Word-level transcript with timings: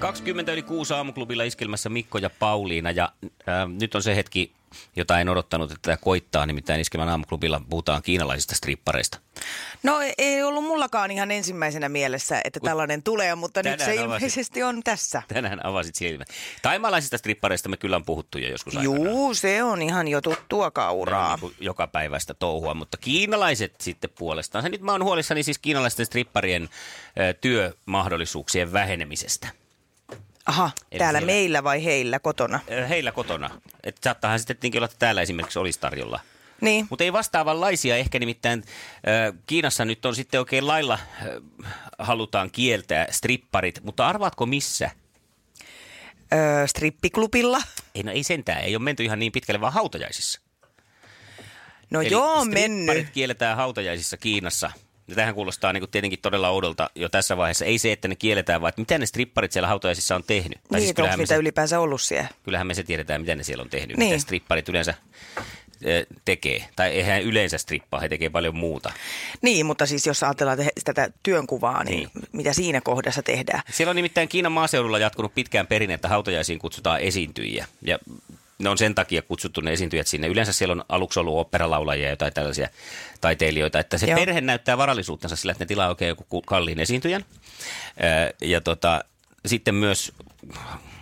20 0.00 0.52
yli 0.52 0.62
6 0.62 0.94
aamuklubilla 0.94 1.42
iskelmässä 1.42 1.88
Mikko 1.88 2.18
ja 2.18 2.30
Pauliina 2.30 2.90
ja 2.90 3.12
äh, 3.24 3.68
nyt 3.80 3.94
on 3.94 4.02
se 4.02 4.16
hetki, 4.16 4.52
jota 4.96 5.20
en 5.20 5.28
odottanut, 5.28 5.70
että 5.70 5.82
tämä 5.82 5.96
koittaa, 5.96 6.46
nimittäin 6.46 6.80
iskelmän 6.80 7.08
aamuklubilla 7.08 7.60
puhutaan 7.70 8.02
kiinalaisista 8.02 8.54
strippareista. 8.54 9.18
No 9.82 9.98
ei 10.18 10.42
ollut 10.42 10.64
mullakaan 10.64 11.10
ihan 11.10 11.30
ensimmäisenä 11.30 11.88
mielessä, 11.88 12.40
että 12.44 12.60
tällainen 12.60 13.02
tulee, 13.02 13.34
mutta 13.34 13.62
nyt 13.62 13.72
se 13.72 13.76
tänään 13.76 13.98
avasit. 13.98 14.04
ilmeisesti 14.04 14.62
on 14.62 14.82
tässä. 14.82 15.22
Tänään 15.28 15.66
avasit 15.66 15.94
silmät. 15.94 16.28
Taimalaisista 16.62 17.18
strippareista 17.18 17.68
me 17.68 17.76
kyllä 17.76 17.96
on 17.96 18.04
puhuttu 18.04 18.38
jo 18.38 18.48
joskus 18.48 18.76
aikanaan. 18.76 19.04
Juu, 19.04 19.34
se 19.34 19.62
on 19.62 19.82
ihan 19.82 20.08
jo 20.08 20.20
tuttua 20.20 20.70
kauraa. 20.70 21.38
niin 21.42 21.52
joka 21.60 21.86
päivästä 21.86 22.34
touhua, 22.34 22.74
mutta 22.74 22.96
kiinalaiset 22.96 23.80
sitten 23.80 24.10
puolestaan. 24.18 24.70
Nyt 24.70 24.82
mä 24.82 24.92
oon 24.92 25.04
huolissani 25.04 25.42
siis 25.42 25.58
kiinalaisten 25.58 26.06
stripparien 26.06 26.68
ö, 27.18 27.34
työmahdollisuuksien 27.40 28.72
vähenemisestä. 28.72 29.60
Aha, 30.50 30.70
Eli 30.92 30.98
täällä 30.98 31.18
siellä- 31.18 31.32
meillä 31.32 31.64
vai 31.64 31.84
heillä 31.84 32.18
kotona? 32.18 32.60
Heillä 32.88 33.12
kotona. 33.12 33.50
Että 33.84 34.00
saattaahan 34.04 34.38
sitten 34.38 34.56
tietenkin 34.56 34.78
olla, 34.78 34.84
että 34.84 34.96
täällä 34.98 35.22
esimerkiksi 35.22 35.58
olisi 35.58 35.80
tarjolla. 35.80 36.20
Niin. 36.60 36.86
Mutta 36.90 37.04
ei 37.04 37.12
vastaavanlaisia 37.12 37.96
ehkä 37.96 38.18
nimittäin 38.18 38.64
ö, 39.08 39.32
Kiinassa 39.46 39.84
nyt 39.84 40.06
on 40.06 40.14
sitten 40.14 40.40
oikein 40.40 40.66
lailla 40.66 40.98
ö, 41.26 41.40
halutaan 41.98 42.50
kieltää 42.50 43.06
stripparit, 43.10 43.80
mutta 43.82 44.08
arvaatko 44.08 44.46
missä? 44.46 44.90
Öö, 46.32 46.66
strippiklubilla? 46.66 47.58
Ei, 47.94 48.02
no 48.02 48.12
ei 48.12 48.22
sentään, 48.22 48.60
ei 48.64 48.76
ole 48.76 48.82
menty 48.84 49.04
ihan 49.04 49.18
niin 49.18 49.32
pitkälle, 49.32 49.60
vaan 49.60 49.72
hautajaisissa. 49.72 50.40
No 51.90 52.00
Eli 52.00 52.10
joo, 52.10 52.40
stripparit 52.44 52.86
mennyt. 52.86 53.10
kielletään 53.10 53.56
hautajaisissa 53.56 54.16
Kiinassa. 54.16 54.70
Ja 55.10 55.16
tähän 55.16 55.34
kuulostaa 55.34 55.72
niin 55.72 55.80
kuin 55.80 55.90
tietenkin 55.90 56.18
todella 56.22 56.48
oudolta 56.48 56.90
jo 56.94 57.08
tässä 57.08 57.36
vaiheessa. 57.36 57.64
Ei 57.64 57.78
se, 57.78 57.92
että 57.92 58.08
ne 58.08 58.16
kielletään, 58.16 58.60
vaan 58.60 58.68
että 58.68 58.80
mitä 58.80 58.98
ne 58.98 59.06
stripparit 59.06 59.52
siellä 59.52 59.68
hautajaisissa 59.68 60.16
on 60.16 60.24
tehnyt. 60.26 60.58
Tai 60.68 60.80
Niin, 60.80 60.88
siis 60.88 60.98
onko 61.00 61.16
niitä 61.16 61.34
se, 61.34 61.36
ylipäänsä 61.40 61.80
ollut 61.80 62.00
siellä? 62.00 62.28
kyllähän 62.44 62.66
me 62.66 62.74
se 62.74 62.82
tiedetään, 62.82 63.20
mitä 63.20 63.34
ne 63.34 63.42
siellä 63.44 63.62
on 63.62 63.70
tehnyt. 63.70 63.96
Niin. 63.96 64.10
Mitä 64.12 64.22
stripparit 64.22 64.68
yleensä 64.68 64.94
tekee. 66.24 66.64
Tai 66.76 66.88
eihän 66.90 67.22
yleensä 67.22 67.58
strippaa, 67.58 68.00
he 68.00 68.08
tekee 68.08 68.30
paljon 68.30 68.56
muuta. 68.56 68.92
Niin, 69.42 69.66
mutta 69.66 69.86
siis 69.86 70.06
jos 70.06 70.22
ajatellaan 70.22 70.58
te- 70.58 70.68
tätä 70.84 71.10
työnkuvaa, 71.22 71.84
niin, 71.84 71.96
Niin. 71.98 72.10
mitä 72.32 72.52
siinä 72.52 72.80
kohdassa 72.80 73.22
tehdään? 73.22 73.62
Siellä 73.70 73.90
on 73.90 73.96
nimittäin 73.96 74.28
Kiinan 74.28 74.52
maaseudulla 74.52 74.98
jatkunut 74.98 75.34
pitkään 75.34 75.66
perinne, 75.66 75.94
että 75.94 76.08
hautajaisiin 76.08 76.58
kutsutaan 76.58 77.00
esiintyjiä. 77.00 77.66
Ja 77.82 77.98
ne 78.60 78.68
on 78.68 78.78
sen 78.78 78.94
takia 78.94 79.22
kutsuttu 79.22 79.60
ne 79.60 79.72
esiintyjät 79.72 80.06
sinne. 80.06 80.28
Yleensä 80.28 80.52
siellä 80.52 80.72
on 80.72 80.84
aluksi 80.88 81.20
ollut 81.20 81.38
operalaulajia 81.38 82.04
ja 82.04 82.10
jotain 82.10 82.32
tällaisia 82.32 82.68
taiteilijoita. 83.20 83.78
Että 83.78 83.98
se 83.98 84.06
Joo. 84.06 84.18
perhe 84.18 84.40
näyttää 84.40 84.78
varallisuuttansa 84.78 85.36
sillä, 85.36 85.52
että 85.52 85.64
ne 85.64 85.68
tilaa 85.68 85.88
oikein 85.88 86.08
joku 86.08 86.24
ku- 86.28 86.42
kalliin 86.42 86.80
esiintyjän. 86.80 87.24
Ja 88.40 88.60
tota, 88.60 89.04
sitten 89.46 89.74
myös 89.74 90.12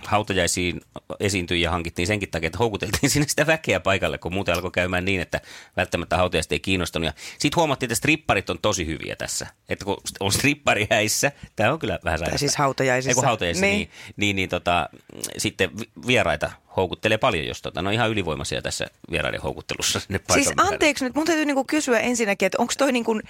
hautajaisiin 0.05 0.81
esiintyjiä 1.21 1.71
hankittiin 1.71 2.07
senkin 2.07 2.31
takia, 2.31 2.47
että 2.47 2.59
houkuteltiin 2.59 3.11
sinne 3.11 3.29
sitä 3.29 3.47
väkeä 3.47 3.81
paikalle, 3.81 4.19
kun 4.19 4.35
muuten 4.35 4.55
alkoi 4.55 4.71
käymään 4.71 5.05
niin, 5.05 5.21
että 5.21 5.41
välttämättä 5.77 6.17
hautajaiset 6.17 6.53
ei 6.53 6.61
kiinnostunut. 6.61 7.07
Ja 7.07 7.13
sitten 7.39 7.57
huomattiin, 7.57 7.87
että 7.87 7.95
stripparit 7.95 8.51
on 8.51 8.59
tosi 8.59 8.87
hyviä 8.87 9.17
tässä. 9.17 9.47
Että 9.69 9.85
kun 9.85 9.97
on 10.21 10.33
strippari 10.33 10.87
häissä, 10.91 11.33
tämä 11.57 11.73
on 11.73 11.79
kyllä 11.79 11.99
vähän 12.05 12.19
sairasta. 12.19 12.39
siis 12.39 12.57
hautajaisissa. 12.57 13.11
Ei 13.11 13.15
kun 13.15 13.25
hautajaisissa, 13.25 13.67
niin, 13.67 13.77
Niin. 13.79 13.91
niin, 14.17 14.37
niin, 14.37 14.49
tota, 14.49 14.89
sitten 15.39 15.71
vi- 15.79 15.91
vieraita 16.07 16.51
houkuttelee 16.79 17.19
paljon, 17.19 17.47
jos 17.47 17.63
tota, 17.63 17.83
ne 17.83 17.89
on 17.89 17.95
ihan 17.95 18.11
ylivoimaisia 18.11 18.63
tässä 18.63 18.87
vieraiden 19.11 19.41
houkuttelussa 19.41 20.01
sinne 20.01 20.21
Siis 20.33 20.53
anteeksi 20.57 21.05
nyt, 21.05 21.15
mun 21.15 21.27
täytyy 21.27 21.45
niinku 21.45 21.65
kysyä 21.65 22.01
ensinnäkin, 22.01 22.47
että 22.47 22.59
onko 22.59 22.73
toi 22.79 22.93
niinku... 22.93 23.21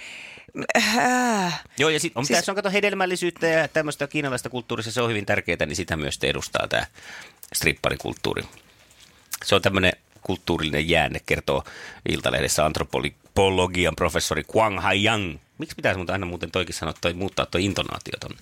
Äh, 0.77 1.63
Joo, 1.77 1.89
ja 1.89 1.99
sitten 1.99 2.19
on, 2.19 2.25
Siis- 2.25 2.37
siis... 2.39 2.49
on 2.49 2.55
kato 2.55 2.71
hedelmällisyyttä 2.71 3.47
ja 3.47 3.67
tämmöistä 3.67 4.07
kiinalaista 4.07 4.49
kulttuurissa, 4.49 4.91
se 4.91 5.01
on 5.01 5.09
hyvin 5.09 5.25
tärkeää, 5.25 5.65
niin 5.65 5.75
sitä 5.75 5.97
myös 5.97 6.19
edustaa 6.23 6.67
tämä 6.67 6.85
stripparikulttuuri. 7.55 8.43
Se 9.45 9.55
on 9.55 9.61
tämmöinen 9.61 9.93
kulttuurillinen 10.21 10.89
jäänne, 10.89 11.19
kertoo 11.25 11.63
Iltalehdessä 12.09 12.65
antropologian 12.65 13.95
professori 13.95 14.43
Quang 14.55 14.79
Haiyang. 14.79 15.37
Miksi 15.59 15.75
pitäisi 15.75 15.99
aina 16.07 16.25
muuten 16.25 16.51
toikin 16.51 16.75
sanoa, 16.75 16.93
toi, 17.01 17.13
muuttaa 17.13 17.45
tuo 17.45 17.61
intonaatio 17.61 18.13
tonne? 18.19 18.37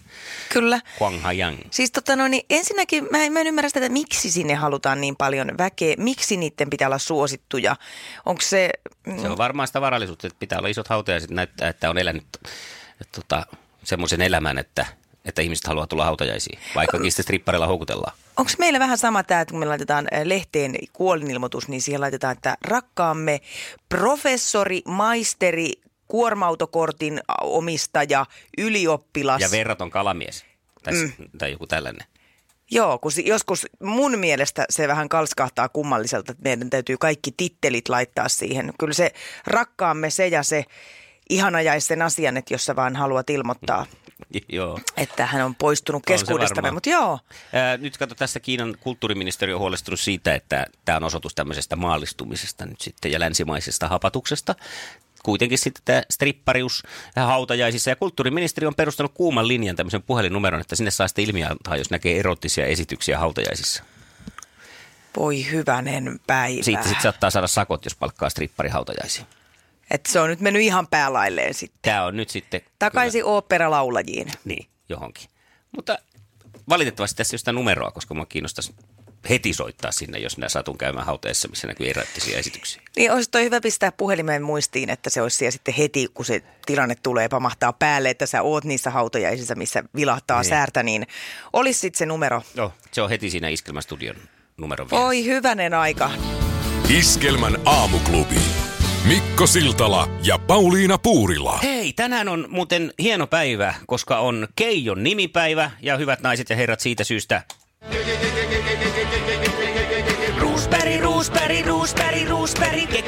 kyllä. 0.53 0.81
Quang 1.01 1.21
Haiyang. 1.21 1.57
Siis 1.71 1.91
tota 1.91 2.15
no, 2.15 2.27
niin 2.27 2.45
ensinnäkin 2.49 3.07
mä 3.11 3.23
en, 3.23 3.33
mä 3.33 3.39
en 3.39 3.47
ymmärrä 3.47 3.69
sitä, 3.69 3.79
että 3.79 3.93
miksi 3.93 4.31
sinne 4.31 4.55
halutaan 4.55 5.01
niin 5.01 5.15
paljon 5.15 5.57
väkeä, 5.57 5.95
miksi 5.97 6.37
niiden 6.37 6.69
pitää 6.69 6.87
olla 6.87 6.97
suosittuja. 6.97 7.75
Onko 8.25 8.41
se, 8.41 8.69
mm, 9.07 9.21
Se 9.21 9.29
on 9.29 9.37
varmaan 9.37 9.67
sitä 9.67 9.81
varallisuutta, 9.81 10.27
että 10.27 10.39
pitää 10.39 10.59
olla 10.59 10.67
isot 10.67 10.87
hautajaiset 10.87 11.29
näyttää, 11.29 11.69
että 11.69 11.89
on 11.89 11.97
elänyt 11.97 12.25
tota, 13.11 13.45
semmoisen 13.83 14.21
elämän, 14.21 14.57
että, 14.57 14.85
että 15.25 15.41
ihmiset 15.41 15.67
haluaa 15.67 15.87
tulla 15.87 16.05
hautajaisiin, 16.05 16.59
vaikkakin 16.75 17.11
sitten 17.11 17.23
stripparilla 17.23 17.67
houkutellaan. 17.67 18.13
onko 18.37 18.51
meillä 18.59 18.79
vähän 18.79 18.97
sama 18.97 19.23
tämä, 19.23 19.41
että 19.41 19.51
kun 19.51 19.59
me 19.59 19.65
laitetaan 19.65 20.07
äh, 20.13 20.21
lehteen 20.23 20.75
kuolinilmoitus, 20.93 21.67
niin 21.67 21.81
siihen 21.81 22.01
laitetaan, 22.01 22.33
että 22.33 22.57
rakkaamme 22.61 23.41
professori, 23.89 24.81
maisteri, 24.85 25.73
kuorma-autokortin 26.07 27.21
omistaja, 27.41 28.25
ylioppilas. 28.57 29.41
Ja 29.41 29.51
verraton 29.51 29.89
kalamies, 29.89 30.45
tai, 30.83 30.93
mm. 30.93 31.11
tai 31.37 31.51
joku 31.51 31.67
tällainen. 31.67 32.07
Joo, 32.71 32.99
kun 32.99 33.11
joskus 33.25 33.67
mun 33.83 34.19
mielestä 34.19 34.65
se 34.69 34.87
vähän 34.87 35.09
kalskahtaa 35.09 35.69
kummalliselta, 35.69 36.31
että 36.31 36.43
meidän 36.43 36.69
täytyy 36.69 36.97
kaikki 36.97 37.31
tittelit 37.37 37.89
laittaa 37.89 38.29
siihen. 38.29 38.73
Kyllä 38.79 38.93
se 38.93 39.11
rakkaamme 39.45 40.09
se 40.09 40.27
ja 40.27 40.43
se 40.43 40.65
ihana 41.29 41.57
sen 41.79 42.01
asian, 42.01 42.37
että 42.37 42.53
jos 42.53 42.65
sä 42.65 42.75
vaan 42.75 42.95
haluat 42.95 43.29
ilmoittaa, 43.29 43.85
Joo. 44.49 44.79
että 44.97 45.25
hän 45.25 45.45
on 45.45 45.55
poistunut 45.55 46.03
keskuudestamme. 46.05 46.71
Mutta 46.71 46.89
joo, 46.89 47.19
Ää, 47.53 47.77
nyt 47.77 47.97
kato, 47.97 48.15
tässä 48.15 48.39
Kiinan 48.39 48.77
kulttuuriministeriö 48.79 49.55
on 49.55 49.61
huolestunut 49.61 49.99
siitä, 49.99 50.35
että 50.35 50.65
tämä 50.85 50.95
on 50.95 51.03
osoitus 51.03 51.35
tämmöisestä 51.35 51.75
maallistumisesta 51.75 52.65
nyt 52.65 52.81
sitten 52.81 53.11
ja 53.11 53.19
länsimaisesta 53.19 53.87
hapatuksesta. 53.87 54.55
Kuitenkin 55.27 55.57
sitten 55.57 55.81
tämä 55.85 56.01
stripparius 56.09 56.83
hautajaisissa 57.15 57.89
ja 57.89 57.95
kulttuuriministeriö 57.95 58.67
on 58.67 58.75
perustanut 58.75 59.11
kuuman 59.13 59.47
linjan 59.47 59.75
tämmöisen 59.75 60.03
puhelinnumeron, 60.03 60.61
että 60.61 60.75
sinne 60.75 60.91
saa 60.91 61.07
sitten 61.07 61.25
ilmiantaa, 61.25 61.75
jos 61.77 61.89
näkee 61.89 62.19
erottisia 62.19 62.65
esityksiä 62.65 63.19
hautajaisissa. 63.19 63.83
voi 65.17 65.51
hyvänen 65.51 66.19
päivä. 66.27 66.63
Siitä 66.63 66.83
sitten 66.83 67.01
saattaa 67.01 67.29
saada 67.29 67.47
sakot, 67.47 67.85
jos 67.85 67.95
palkkaa 67.95 68.29
strippari 68.29 68.69
hautajaisiin. 68.69 69.27
Että 69.91 70.11
se 70.11 70.19
on 70.19 70.29
nyt 70.29 70.39
mennyt 70.39 70.61
ihan 70.61 70.87
päälailleen 70.87 71.53
sitten. 71.53 71.79
Tämä 71.81 72.03
on 72.03 72.17
nyt 72.17 72.29
sitten... 72.29 72.61
Takaisin 72.79 73.25
oopperalaulajiin. 73.25 74.27
Kyllä, 74.27 74.39
niin, 74.45 74.67
johonkin. 74.89 75.29
Mutta 75.71 75.99
valitettavasti 76.69 77.17
tässä 77.17 77.33
ei 77.33 77.35
ole 77.35 77.39
sitä 77.39 77.51
numeroa, 77.51 77.91
koska 77.91 78.13
mua 78.13 78.25
kiinnostaisi 78.25 78.75
heti 79.29 79.53
soittaa 79.53 79.91
sinne, 79.91 80.19
jos 80.19 80.37
minä 80.37 80.49
satun 80.49 80.77
käymään 80.77 81.05
hautajaisissa, 81.05 81.47
missä 81.47 81.67
näkyy 81.67 81.89
erottisia 81.89 82.37
esityksiä. 82.37 82.81
Niin 82.97 83.11
olisi 83.11 83.31
toi 83.31 83.43
hyvä 83.43 83.61
pistää 83.61 83.91
puhelimeen 83.91 84.43
muistiin, 84.43 84.89
että 84.89 85.09
se 85.09 85.21
olisi 85.21 85.37
siellä 85.37 85.51
sitten 85.51 85.73
heti, 85.73 86.07
kun 86.13 86.25
se 86.25 86.43
tilanne 86.65 86.95
tulee 87.03 87.29
pamahtaa 87.29 87.73
päälle, 87.73 88.09
että 88.09 88.25
sä 88.25 88.41
oot 88.41 88.63
niissä 88.63 88.89
hautajaisissa, 88.89 89.55
missä 89.55 89.83
vilahtaa 89.95 90.41
Niin. 90.41 90.49
säärtä, 90.49 90.83
niin 90.83 91.07
olisi 91.53 91.79
sitten 91.79 91.97
se 91.97 92.05
numero. 92.05 92.41
Joo, 92.55 92.73
se 92.91 93.01
on 93.01 93.09
heti 93.09 93.29
siinä 93.29 93.47
Iskelmästudion 93.49 94.15
numeron 94.57 94.87
vieressä. 94.91 95.07
Oi 95.07 95.25
hyvänen 95.25 95.73
aika. 95.73 96.11
Iskelmän 96.97 97.57
aamuklubi. 97.65 98.35
Mikko 99.07 99.47
Siltala 99.47 100.09
ja 100.23 100.39
Pauliina 100.39 100.97
Puurila. 100.97 101.57
Hei, 101.63 101.93
tänään 101.93 102.27
on 102.29 102.45
muuten 102.49 102.93
hieno 102.99 103.27
päivä, 103.27 103.73
koska 103.87 104.19
on 104.19 104.47
Keijon 104.55 105.03
nimipäivä 105.03 105.71
ja 105.81 105.97
hyvät 105.97 106.21
naiset 106.21 106.49
ja 106.49 106.55
herrat 106.55 106.79
siitä 106.79 107.03
syystä. 107.03 107.43
Ruusperi, 111.27 111.61
ruusperi, 111.61 112.23
ruusperi, 112.25 112.87
ja 112.93 113.01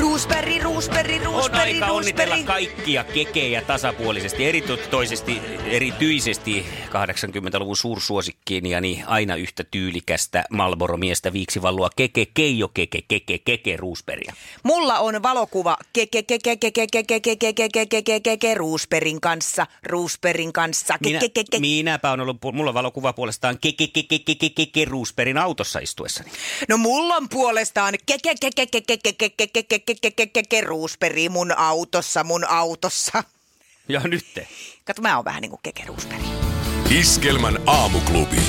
Roosberry, 0.00 0.58
Roosberry, 0.58 1.26
On 1.26 1.54
aika 1.54 1.86
onnitella 1.86 2.36
kaikkia 2.44 3.04
kekejä 3.04 3.62
tasapuolisesti, 3.62 4.44
erityisesti, 4.44 5.40
erityisesti 5.64 6.66
80-luvun 6.88 7.76
suursuosikkiin 7.76 8.66
ja 8.66 8.80
niin 8.80 9.04
aina 9.06 9.36
yhtä 9.36 9.64
tyylikästä 9.70 10.44
Malboro-miestä 10.50 11.32
viiksivallua 11.32 11.90
keke, 11.96 12.26
keijo 12.26 12.68
keke, 12.68 13.02
keke, 13.08 13.38
keke, 13.38 13.76
ruusperia. 13.76 14.32
Mulla 14.62 14.98
on 14.98 15.22
valokuva 15.22 15.76
ke, 15.92 16.06
ke, 16.06 16.22
ke, 16.22 16.38
ke, 16.38 16.56
ke, 16.56 16.70
ke, 16.70 16.86
ke, 16.86 17.04
ke, 17.04 17.24
ke, 17.24 17.36
ke, 17.36 17.52
ke, 17.52 17.68
ke, 17.68 17.86
ke, 17.86 18.02
ke, 18.02 18.20
ke, 18.20 18.36
ke, 18.36 18.54
Roosbergin 18.54 19.20
kanssa, 19.20 19.66
Roosbergin 19.86 20.52
kanssa. 20.52 20.98
Ke, 20.98 21.08
Minä, 21.08 21.20
ke, 21.20 21.28
ke, 21.28 21.44
ke. 21.50 21.58
minäpä 21.58 22.10
on 22.10 22.20
ollut, 22.20 22.38
mulla 22.52 22.70
on 22.70 22.74
valokuva 22.74 23.12
puolestaan 23.12 23.58
keke, 23.60 23.86
keke, 23.86 24.18
keke, 24.18 24.50
keke, 24.50 24.84
ruusperin 24.84 25.38
autossa 25.38 25.78
istuessani. 25.78 26.30
No 26.68 26.76
mulla 26.76 27.16
on 27.16 27.28
puolestaan 27.28 27.65
uudestaan. 27.66 27.94
Keruusperi 30.48 31.28
mun 31.28 31.58
autossa, 31.58 32.24
mun 32.24 32.44
autossa. 32.44 33.24
Ja 33.88 34.00
nyt 34.00 34.24
te. 34.34 34.48
Kato, 34.84 35.02
mä 35.02 35.16
oon 35.16 35.24
vähän 35.24 35.42
niinku 35.42 35.60
kekeruusperi. 35.62 36.22
Iskelmän 36.90 37.58
aamuklubi. 37.66 38.40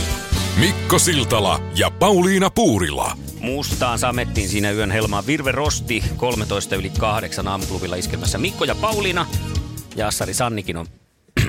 Mikko 0.60 1.00
Siltala 1.00 1.62
ja 1.76 1.92
Pauliina 1.92 2.50
Puurila. 2.50 3.18
Mustaan 3.40 4.00
samettiin 4.00 4.50
siinä 4.50 4.72
yön 4.72 4.92
helmaan 4.92 5.28
Virve 5.28 5.52
Rosti 5.52 6.04
13 6.18 6.76
yli 6.76 6.90
8 7.00 7.48
aamuklubilla 7.48 7.96
iskelmässä 7.96 8.38
Mikko 8.38 8.66
ja 8.66 8.76
Pauliina. 8.76 9.26
Ja 9.96 10.08
Assari 10.08 10.34
Sannikin 10.34 10.78
on 10.78 10.86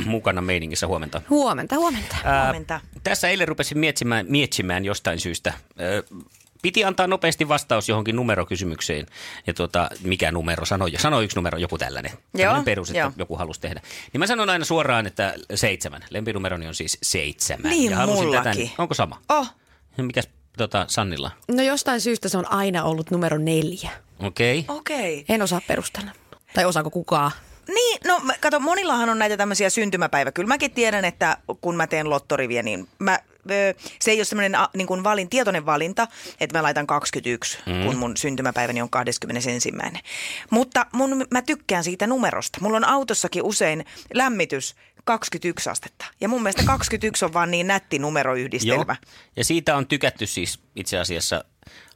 mukana 0.05 0.41
meiningissä. 0.41 0.87
Huomenta. 0.87 1.23
Huomenta, 1.31 1.77
huomenta. 1.77 2.17
Ää, 2.25 2.45
huomenta. 2.45 2.81
Tässä 3.05 3.29
eilen 3.29 3.49
rupesin 3.49 3.79
miettimään, 3.79 4.27
miettimään 4.29 4.85
jostain 4.85 5.21
syystä. 5.21 5.53
Ää, 5.79 6.19
piti 6.63 6.85
antaa 6.85 7.07
nopeasti 7.07 7.49
vastaus 7.49 7.89
johonkin 7.89 8.17
numerokysymykseen. 8.17 9.07
Ja 9.47 9.55
tuota, 9.55 9.91
mikä 10.03 10.33
numero? 10.33 10.65
Sano, 10.65 10.87
sano 10.99 11.21
yksi 11.21 11.37
numero, 11.37 11.59
joku 11.59 11.79
tällainen. 11.79 12.13
Tällainen 12.37 12.65
perus, 12.65 12.91
että 12.91 12.99
joo. 12.99 13.13
joku 13.17 13.37
halusi 13.37 13.61
tehdä. 13.61 13.81
Niin 14.13 14.19
mä 14.19 14.27
sanon 14.27 14.51
aina 14.51 14.65
suoraan, 14.65 15.07
että 15.07 15.35
seitsemän. 15.55 16.05
Lempinumeroni 16.11 16.67
on 16.67 16.75
siis 16.75 16.99
seitsemän. 17.03 17.71
Niin 17.71 17.91
ja 17.91 17.97
halusin 17.97 18.25
mullakin. 18.25 18.57
niin- 18.57 18.71
onko 18.79 18.95
sama? 18.95 19.21
Oh, 19.29 19.55
Mikäs 20.03 20.29
tota, 20.57 20.85
Sannilla? 20.89 21.31
No 21.49 21.63
jostain 21.63 22.01
syystä 22.01 22.29
se 22.29 22.39
on 22.39 22.53
aina 22.53 22.85
ollut 22.85 23.11
numero 23.11 23.39
neljä. 23.39 23.91
Okei. 24.19 24.59
Okay. 24.59 24.77
okei. 24.77 25.25
En 25.29 25.43
osaa 25.43 25.61
perustella. 25.67 26.11
Tai 26.55 26.65
osaako 26.65 26.91
kukaan? 26.91 27.31
Niin, 27.69 28.01
no 28.05 28.23
kato, 28.41 28.61
monillahan 28.61 29.09
on 29.09 29.19
näitä 29.19 29.37
tämmöisiä 29.37 29.71
syntymäpäivä. 29.71 30.33
Kyllä 30.33 30.49
mäkin 30.49 30.71
tiedän, 30.71 31.05
että 31.05 31.37
kun 31.61 31.77
mä 31.77 31.87
teen 31.87 32.11
lottoriviä, 32.11 32.63
niin 32.63 32.89
mä, 32.99 33.19
se 34.01 34.11
ei 34.11 34.19
ole 34.19 34.25
semmoinen 34.25 34.53
niin 34.75 34.87
kuin 34.87 35.05
valin, 35.05 35.29
tietoinen 35.29 35.67
valinta, 35.67 36.09
että 36.41 36.59
mä 36.59 36.63
laitan 36.63 36.87
21, 36.87 37.59
mm. 37.67 37.85
kun 37.85 37.97
mun 37.97 38.17
syntymäpäiväni 38.17 38.83
on 38.83 38.91
21. 38.91 39.73
Mutta 40.51 40.87
mun, 40.93 41.27
mä 41.31 41.43
tykkään 41.43 41.85
siitä 41.85 42.07
numerosta. 42.07 42.59
Mulla 42.63 42.77
on 42.77 42.85
autossakin 42.85 43.43
usein 43.43 43.85
lämmitys 44.15 44.77
21 45.05 45.71
astetta. 45.71 46.05
Ja 46.21 46.29
mun 46.29 46.43
mielestä 46.43 46.63
21 46.67 47.25
on 47.25 47.33
vaan 47.33 47.51
niin 47.51 47.67
nätti 47.67 47.99
numeroyhdistelmä. 47.99 48.97
Ja 49.37 49.45
siitä 49.45 49.77
on 49.77 49.87
tykätty 49.87 50.27
siis 50.27 50.61
itse 50.77 50.99
asiassa 50.99 51.45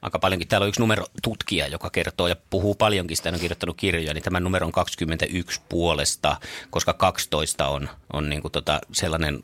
aika 0.03 0.19
paljonkin. 0.19 0.49
Täällä 0.49 0.65
on 0.65 0.69
yksi 0.69 0.81
numerotutkija, 0.81 1.67
joka 1.69 1.91
kertoo 1.91 2.29
ja 2.29 2.37
puhuu 2.51 2.75
paljonkin, 2.75 3.17
sitä 3.17 3.29
on 3.29 3.41
kirjoittanut 3.41 3.77
kirjoja, 3.77 4.15
niin 4.15 4.25
tämän 4.25 4.45
numeron 4.45 4.73
21 4.73 5.61
puolesta, 5.69 6.37
koska 6.71 6.93
12 6.93 7.69
on, 7.69 7.89
on 8.13 8.29
niin 8.31 8.43
kuin 8.43 8.53
tota 8.53 8.81
sellainen 8.93 9.43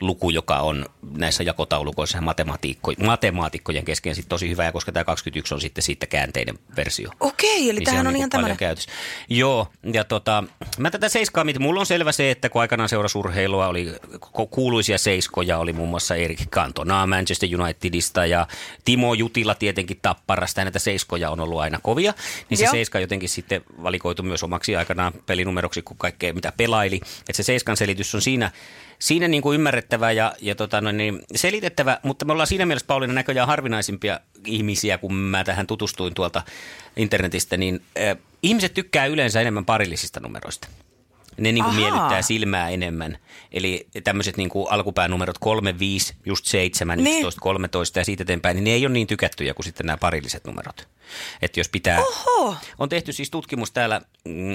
luku, 0.00 0.30
joka 0.30 0.56
on 0.58 0.86
näissä 1.16 1.42
jakotaulukoissa 1.42 2.18
ja 2.18 2.22
matematiikko, 2.22 2.92
matemaatikkojen 3.04 3.84
kesken 3.84 4.14
sit 4.14 4.28
tosi 4.28 4.50
hyvä, 4.50 4.64
ja 4.64 4.72
koska 4.72 4.92
tämä 4.92 5.04
21 5.04 5.54
on 5.54 5.60
sitten 5.60 5.82
siitä 5.82 6.06
käänteinen 6.06 6.58
versio. 6.76 7.10
Okei, 7.20 7.70
eli 7.70 7.78
Niin 7.78 7.84
tämähän 7.84 8.06
on, 8.06 8.12
niinku 8.12 8.20
ihan 8.20 8.30
tämmöinen. 8.30 8.56
käytössä. 8.56 8.90
Joo, 9.28 9.68
ja 9.92 10.04
tota, 10.04 10.44
mä 10.78 10.90
tätä 10.90 11.08
seiskaa 11.08 11.44
mietin. 11.44 11.62
Mulla 11.62 11.80
on 11.80 11.86
selvä 11.86 12.12
se, 12.12 12.30
että 12.30 12.48
kun 12.48 12.60
aikanaan 12.60 12.88
seurasurheilua 12.88 13.66
oli 13.68 13.92
ku- 14.32 14.46
kuuluisia 14.46 14.98
seiskoja, 14.98 15.58
oli 15.58 15.72
muun 15.72 15.88
muassa 15.88 16.14
Erik 16.16 16.50
Cantona 16.50 17.06
Manchester 17.06 17.48
Unitedista 17.60 18.26
ja 18.26 18.46
Timo 18.84 19.14
Jutila 19.14 19.54
tietenkin 19.66 19.98
Tapparasta. 20.02 20.60
Ja 20.60 20.64
näitä 20.64 20.78
seiskoja 20.78 21.30
on 21.30 21.40
ollut 21.40 21.60
aina 21.60 21.78
kovia. 21.82 22.14
Niin 22.50 22.58
se 22.58 22.64
Joo. 22.64 22.70
seiska 22.70 23.00
jotenkin 23.00 23.28
sitten 23.28 23.62
valikoitu 23.82 24.22
myös 24.22 24.42
omaksi 24.42 24.76
aikanaan 24.76 25.12
pelinumeroksi 25.26 25.82
kuin 25.82 25.98
kaikkea 25.98 26.32
mitä 26.32 26.52
pelaili. 26.56 26.96
Että 26.96 27.32
se 27.32 27.42
seiskan 27.42 27.76
selitys 27.76 28.14
on 28.14 28.22
siinä, 28.22 28.50
siinä 28.98 29.28
niin 29.28 29.42
kuin 29.42 29.54
ymmärrettävä 29.54 30.12
ja, 30.12 30.32
ja 30.40 30.54
tota 30.54 30.80
noin 30.80 30.96
niin 30.96 31.22
selitettävä, 31.34 32.00
mutta 32.02 32.24
me 32.24 32.32
ollaan 32.32 32.46
siinä 32.46 32.66
mielessä 32.66 32.86
Pauliina 32.86 33.14
näköjään 33.14 33.48
harvinaisimpia 33.48 34.20
ihmisiä, 34.46 34.98
kun 34.98 35.14
mä 35.14 35.44
tähän 35.44 35.66
tutustuin 35.66 36.14
tuolta 36.14 36.42
internetistä, 36.96 37.56
niin 37.56 37.82
äh, 37.98 38.16
ihmiset 38.42 38.74
tykkää 38.74 39.06
yleensä 39.06 39.40
enemmän 39.40 39.64
parillisista 39.64 40.20
numeroista. 40.20 40.68
Ne 41.40 41.52
niin 41.52 41.64
kuin 41.64 41.76
Ahaa. 41.76 41.80
miellyttää 41.90 42.22
silmää 42.22 42.68
enemmän. 42.68 43.18
Eli 43.52 43.86
tämmöiset 44.04 44.36
niin 44.36 44.48
kuin 44.48 44.66
alkupäänumerot 44.70 45.38
3, 45.38 45.78
5, 45.78 46.14
just 46.26 46.44
7, 46.46 46.98
Niin. 46.98 47.16
11, 47.16 47.40
13 47.40 47.98
ja 47.98 48.04
siitä 48.04 48.22
eteenpäin, 48.22 48.54
niin 48.54 48.64
ne 48.64 48.70
ei 48.70 48.86
ole 48.86 48.92
niin 48.92 49.06
tykättyjä 49.06 49.54
kuin 49.54 49.64
sitten 49.64 49.86
nämä 49.86 49.96
parilliset 49.96 50.44
numerot. 50.46 50.88
Että 51.42 51.60
jos 51.60 51.68
pitää... 51.68 52.00
Oho. 52.00 52.56
On 52.78 52.88
tehty 52.88 53.12
siis 53.12 53.30
tutkimus 53.30 53.70
täällä 53.72 54.00
mm, 54.24 54.54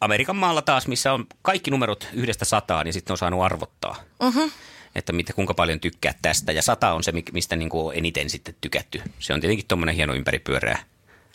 Amerikan 0.00 0.36
maalla 0.36 0.62
taas, 0.62 0.86
missä 0.86 1.12
on 1.12 1.26
kaikki 1.42 1.70
numerot 1.70 2.08
yhdestä 2.12 2.44
sataan, 2.44 2.84
niin 2.84 2.92
sitten 2.92 3.12
on 3.14 3.18
saanut 3.18 3.42
arvottaa. 3.42 3.96
Uh-huh. 4.20 4.52
Että 4.94 5.12
mitä, 5.12 5.32
kuinka 5.32 5.54
paljon 5.54 5.80
tykkää 5.80 6.14
tästä. 6.22 6.52
Ja 6.52 6.62
sata 6.62 6.92
on 6.92 7.02
se, 7.04 7.12
mi- 7.12 7.24
mistä 7.32 7.56
niin 7.56 7.68
kuin 7.68 7.98
eniten 7.98 8.30
sitten 8.30 8.54
tykätty. 8.60 9.02
Se 9.18 9.34
on 9.34 9.40
tietenkin 9.40 9.66
tuommoinen 9.68 9.94
hieno 9.94 10.14
ympäripyöreä 10.14 10.78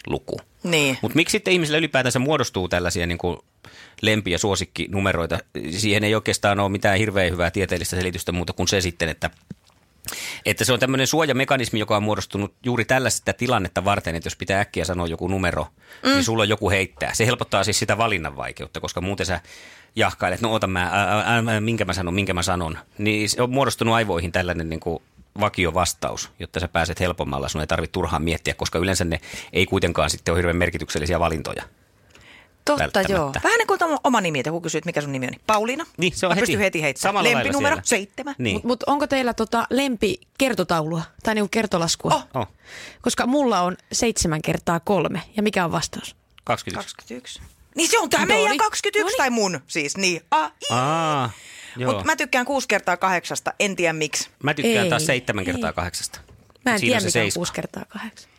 luku. 0.08 0.42
Niin. 0.64 0.98
Mutta 1.02 1.16
miksi 1.16 1.32
sitten 1.32 1.54
ihmisillä 1.54 1.78
ylipäätänsä 1.78 2.20
muodostuu 2.20 2.68
tällaisia 2.68 3.08
niin 3.08 3.18
kuin 3.18 3.38
lempi- 4.02 4.32
ja 4.32 4.38
suosikkinumeroita? 4.38 5.40
Siihen 5.70 6.04
ei 6.04 6.16
oikeastaan 6.16 6.60
ole 6.60 6.70
mitään 6.70 6.98
hirveän 6.98 7.32
hyvää 7.32 7.52
tieteellistä 7.52 7.96
selitystä 7.96 8.32
muuta 8.32 8.54
kuin 8.54 8.68
se 8.68 8.82
sitten, 8.82 9.10
että 9.10 9.30
että 10.46 10.66
se 10.66 10.74
on 10.74 10.80
tämmöinen 10.80 11.08
suojamekanismi, 11.08 11.80
joka 11.80 11.98
on 11.98 12.04
muodostunut 12.04 12.54
juuri 12.66 12.86
tällaista 12.86 13.34
tilannetta 13.34 13.86
varten, 13.86 14.16
että 14.16 14.28
jos 14.28 14.36
pitää 14.36 14.60
äkkiä 14.60 14.86
sanoa 14.86 15.08
joku 15.08 15.28
numero, 15.28 15.68
mm. 16.04 16.10
niin 16.10 16.24
sulla 16.24 16.44
on 16.44 16.50
joku 16.50 16.70
heittää. 16.70 17.14
Se 17.14 17.26
helpottaa 17.26 17.64
siis 17.64 17.80
sitä 17.80 17.98
valinnan 17.98 18.38
vaikeutta, 18.38 18.80
koska 18.80 19.02
muuten 19.02 19.26
sä 19.26 19.42
jahkailet, 19.96 20.42
no 20.42 20.54
ota 20.54 20.68
mä, 20.68 20.84
ää, 20.84 21.24
ää, 21.26 21.44
ää, 21.48 21.62
minkä 21.62 21.86
mä 21.86 21.94
sanon, 21.94 22.14
minkä 22.14 22.34
mä 22.34 22.44
sanon. 22.44 22.78
Niin 22.98 23.30
se 23.30 23.42
on 23.42 23.50
muodostunut 23.50 23.96
aivoihin 23.96 24.32
tällainen 24.32 24.70
niin 24.70 24.80
kuin 24.80 25.04
vakio 25.40 25.74
vastaus, 25.74 26.30
jotta 26.40 26.60
sä 26.60 26.68
pääset 26.68 27.00
helpommalla. 27.00 27.50
Sun 27.50 27.62
ei 27.62 27.68
tarvitse 27.68 27.92
turhaan 27.92 28.24
miettiä, 28.24 28.54
koska 28.54 28.80
yleensä 28.80 29.06
ne 29.06 29.22
ei 29.54 29.66
kuitenkaan 29.66 30.10
sitten 30.10 30.32
ole 30.32 30.38
hirveän 30.40 30.58
merkityksellisiä 30.58 31.20
valintoja. 31.20 31.64
Totta 32.66 33.02
joo. 33.02 33.34
Vähän 33.44 33.58
niin 33.58 33.68
kuin 33.68 33.80
tämä 33.80 33.98
oma 34.04 34.22
nimi, 34.22 34.40
että 34.40 34.52
kun 34.52 34.62
kysyt, 34.62 34.86
mikä 34.86 35.02
sun 35.02 35.12
nimi 35.12 35.26
on. 35.28 35.34
Pauliina. 35.48 35.86
Niin, 35.98 36.14
se 36.16 36.26
on 36.28 36.32
Mä 36.32 36.36
heti- 36.36 36.60
heti 36.60 36.82
heittämään. 36.82 37.24
Lempinumero 37.26 37.76
siellä. 37.76 37.82
seitsemän. 37.86 38.36
Niin. 38.38 38.56
Mutta 38.56 38.68
mut 38.68 38.84
onko 38.88 39.08
teillä 39.08 39.34
tota 39.34 39.68
lempi 39.70 40.22
kertotaulua 40.38 41.02
tai 41.24 41.36
niinku 41.36 41.50
kertolaskua? 41.52 42.12
Oh. 42.14 42.28
Oh, 42.42 42.48
Koska 43.02 43.26
mulla 43.28 43.62
on 43.62 43.78
seitsemän 43.92 44.42
kertaa 44.42 44.80
kolme. 44.80 45.22
Ja 45.38 45.44
mikä 45.44 45.66
on 45.66 45.72
vastaus? 45.72 46.16
21. 46.44 46.96
21. 46.96 47.42
Niin 47.76 47.90
se 47.90 48.00
on 48.00 48.10
tämä 48.10 48.24
No 48.24 48.28
meidän 48.28 48.50
niin. 48.52 48.58
21 48.58 49.02
No 49.04 49.08
niin. 49.08 49.18
tai 49.18 49.30
mun 49.30 49.60
siis. 49.68 49.98
Niin. 49.98 50.22
Ah, 50.32 50.52
Aa, 50.72 51.22
joo. 51.22 51.30
Mutta 51.86 52.04
mä 52.04 52.16
tykkään 52.16 52.46
kuusi 52.46 52.68
kertaa 52.68 52.98
kahdeksasta, 52.98 53.54
en 53.60 53.76
tiedä 53.76 53.94
miksi. 53.94 54.30
Mä 54.44 54.54
tykkään 54.54 54.84
Ei, 54.84 54.90
taas 54.90 55.06
seitsemän 55.06 55.42
ei. 55.42 55.46
kertaa 55.46 55.74
kahdeksasta. 55.74 56.20
Mä 56.66 56.74
en 56.74 56.80
Siinä 56.80 56.90
tiedä, 56.90 57.00
mikä 57.00 57.08
on 57.08 57.12
seiska. 57.12 57.38
kuusi 57.38 57.54
kertaa 57.54 57.86
kahdeksan. 57.86 58.32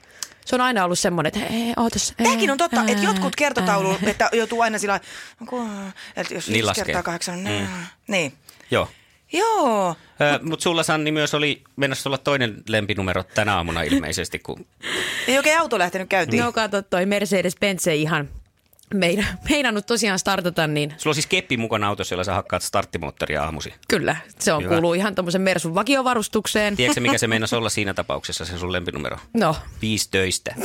Se 0.45 0.55
on 0.57 0.61
aina 0.61 0.85
ollut 0.85 0.99
semmoinen, 0.99 1.33
että 1.37 1.53
hei, 1.53 1.73
ootas. 1.77 2.15
Tämäkin 2.17 2.51
on 2.51 2.59
totta, 2.59 2.85
että 2.89 3.03
jotkut 3.05 3.37
kertotaulu, 3.37 3.99
että 4.03 4.29
joutuu 4.33 4.61
aina 4.61 4.79
sillä 4.79 5.01
lailla, 5.41 5.93
että 6.17 6.35
jos 6.35 6.49
Niin 6.49 6.65
kertaa 6.75 7.03
kahdeksan, 7.03 7.45
niin. 7.45 7.69
niin. 8.09 8.33
Joo. 8.71 8.89
Joo. 9.33 9.97
Mutta 10.43 10.63
sulla 10.63 10.83
Sanni 10.83 11.13
myös 11.13 11.35
oli, 11.35 11.63
mennessä 11.77 12.09
olla 12.09 12.19
toinen 12.19 12.63
lempinumero 12.69 13.23
tänä 13.23 13.57
aamuna 13.57 13.83
ilmeisesti, 13.83 14.39
kun 14.39 14.67
Ei 15.29 15.37
oikein 15.37 15.59
auto 15.59 15.79
lähtenyt 15.79 16.09
käyntiin. 16.09 16.43
No 16.43 16.53
kato, 16.53 16.83
toi 16.83 17.05
Mercedes-Benz 17.05 17.91
ei 17.91 18.03
ihan 18.03 18.29
meidän, 18.95 19.27
meinannut 19.51 19.87
tosiaan 19.87 20.19
startata, 20.19 20.67
niin 20.67 20.95
sulla 20.97 21.11
on 21.11 21.15
siis 21.15 21.27
keppi 21.27 21.57
mukana 21.57 21.89
autossa, 21.89 22.15
jolla 22.15 22.25
sä 22.25 22.35
hakkaat 22.35 22.63
starttimoottoria 22.63 23.43
aamusi. 23.45 23.75
kyllä, 23.89 24.17
se 24.39 24.53
on 24.53 24.63
Hyvä. 24.65 24.73
kuuluu 24.75 24.95
ihan 24.95 25.15
tommosen 25.15 25.41
Mersun 25.43 25.75
vakiovarustukseen. 25.75 26.77
Tiedätkö 26.77 27.01
mikä 27.01 27.19
se 27.19 27.27
meinasi 27.29 27.57
olla 27.57 27.69
siinä 27.69 27.95
tapauksessa, 27.95 28.45
se 28.45 28.59
sun 28.59 28.73
lempinumero? 28.73 29.17
No, 29.35 29.57
Viisi 29.83 30.09
töistä. 30.11 30.55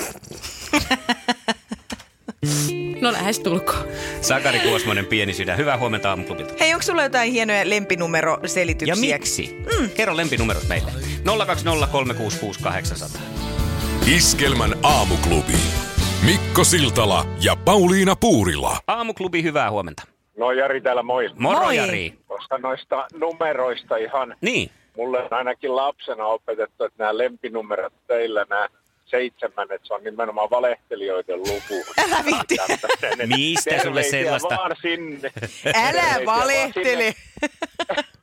no 3.01 3.11
lähes 3.11 3.39
tulkoon. 3.39 3.87
Sakari 4.21 4.59
Kuosmonen, 4.59 5.05
pieni 5.05 5.33
sydän. 5.33 5.57
Hyvää 5.57 5.77
huomenta 5.77 6.09
aamuklubilta. 6.09 6.53
Hei, 6.59 6.73
onko 6.73 6.83
sulla 6.83 7.03
jotain 7.03 7.31
hienoja 7.31 7.69
lempinumeroselityksiä? 7.69 8.93
Ja 8.95 9.15
miksi? 9.15 9.57
Mm. 9.79 9.89
Kerro 9.89 10.17
lempinumerot 10.17 10.67
meille. 10.67 10.91
020366800. 13.15 13.19
Iskelmän 14.07 14.75
aamuklubi. 14.83 15.53
Mikko 16.25 16.63
Siltala 16.63 17.25
ja 17.41 17.55
Pauliina 17.65 18.15
Puurila. 18.15 18.77
Aamuklubi, 18.87 19.43
hyvää 19.43 19.71
huomenta. 19.71 20.03
No 20.37 20.51
Jari 20.51 20.81
täällä 20.81 21.03
moi. 21.03 21.29
Moro 21.35 21.59
Moi. 21.59 21.75
Jari. 21.75 22.13
Tuosta 22.27 22.57
noista 22.57 23.07
numeroista 23.13 23.97
ihan 23.97 24.35
Niin, 24.41 24.71
Mulle 24.97 25.19
on 25.19 25.33
ainakin 25.33 25.75
lapsena 25.75 26.25
opetettu, 26.25 26.83
että 26.83 27.03
nämä 27.03 27.17
lempinumerot 27.17 27.93
teillä, 28.07 28.45
nämä 28.49 28.67
seitsemän, 29.05 29.67
että 29.71 29.87
se 29.87 29.93
on 29.93 30.03
nimenomaan 30.03 30.49
valehtelijoiden 30.49 31.39
luku. 31.39 31.85
Älä 32.05 32.25
viitti. 32.25 32.57
Mistä 33.37 33.83
sulle 33.83 34.03
sellaista? 34.03 34.55
vaan 34.55 34.75
sinne. 34.81 35.31
Älä 35.75 36.25
valehtele. 36.25 37.13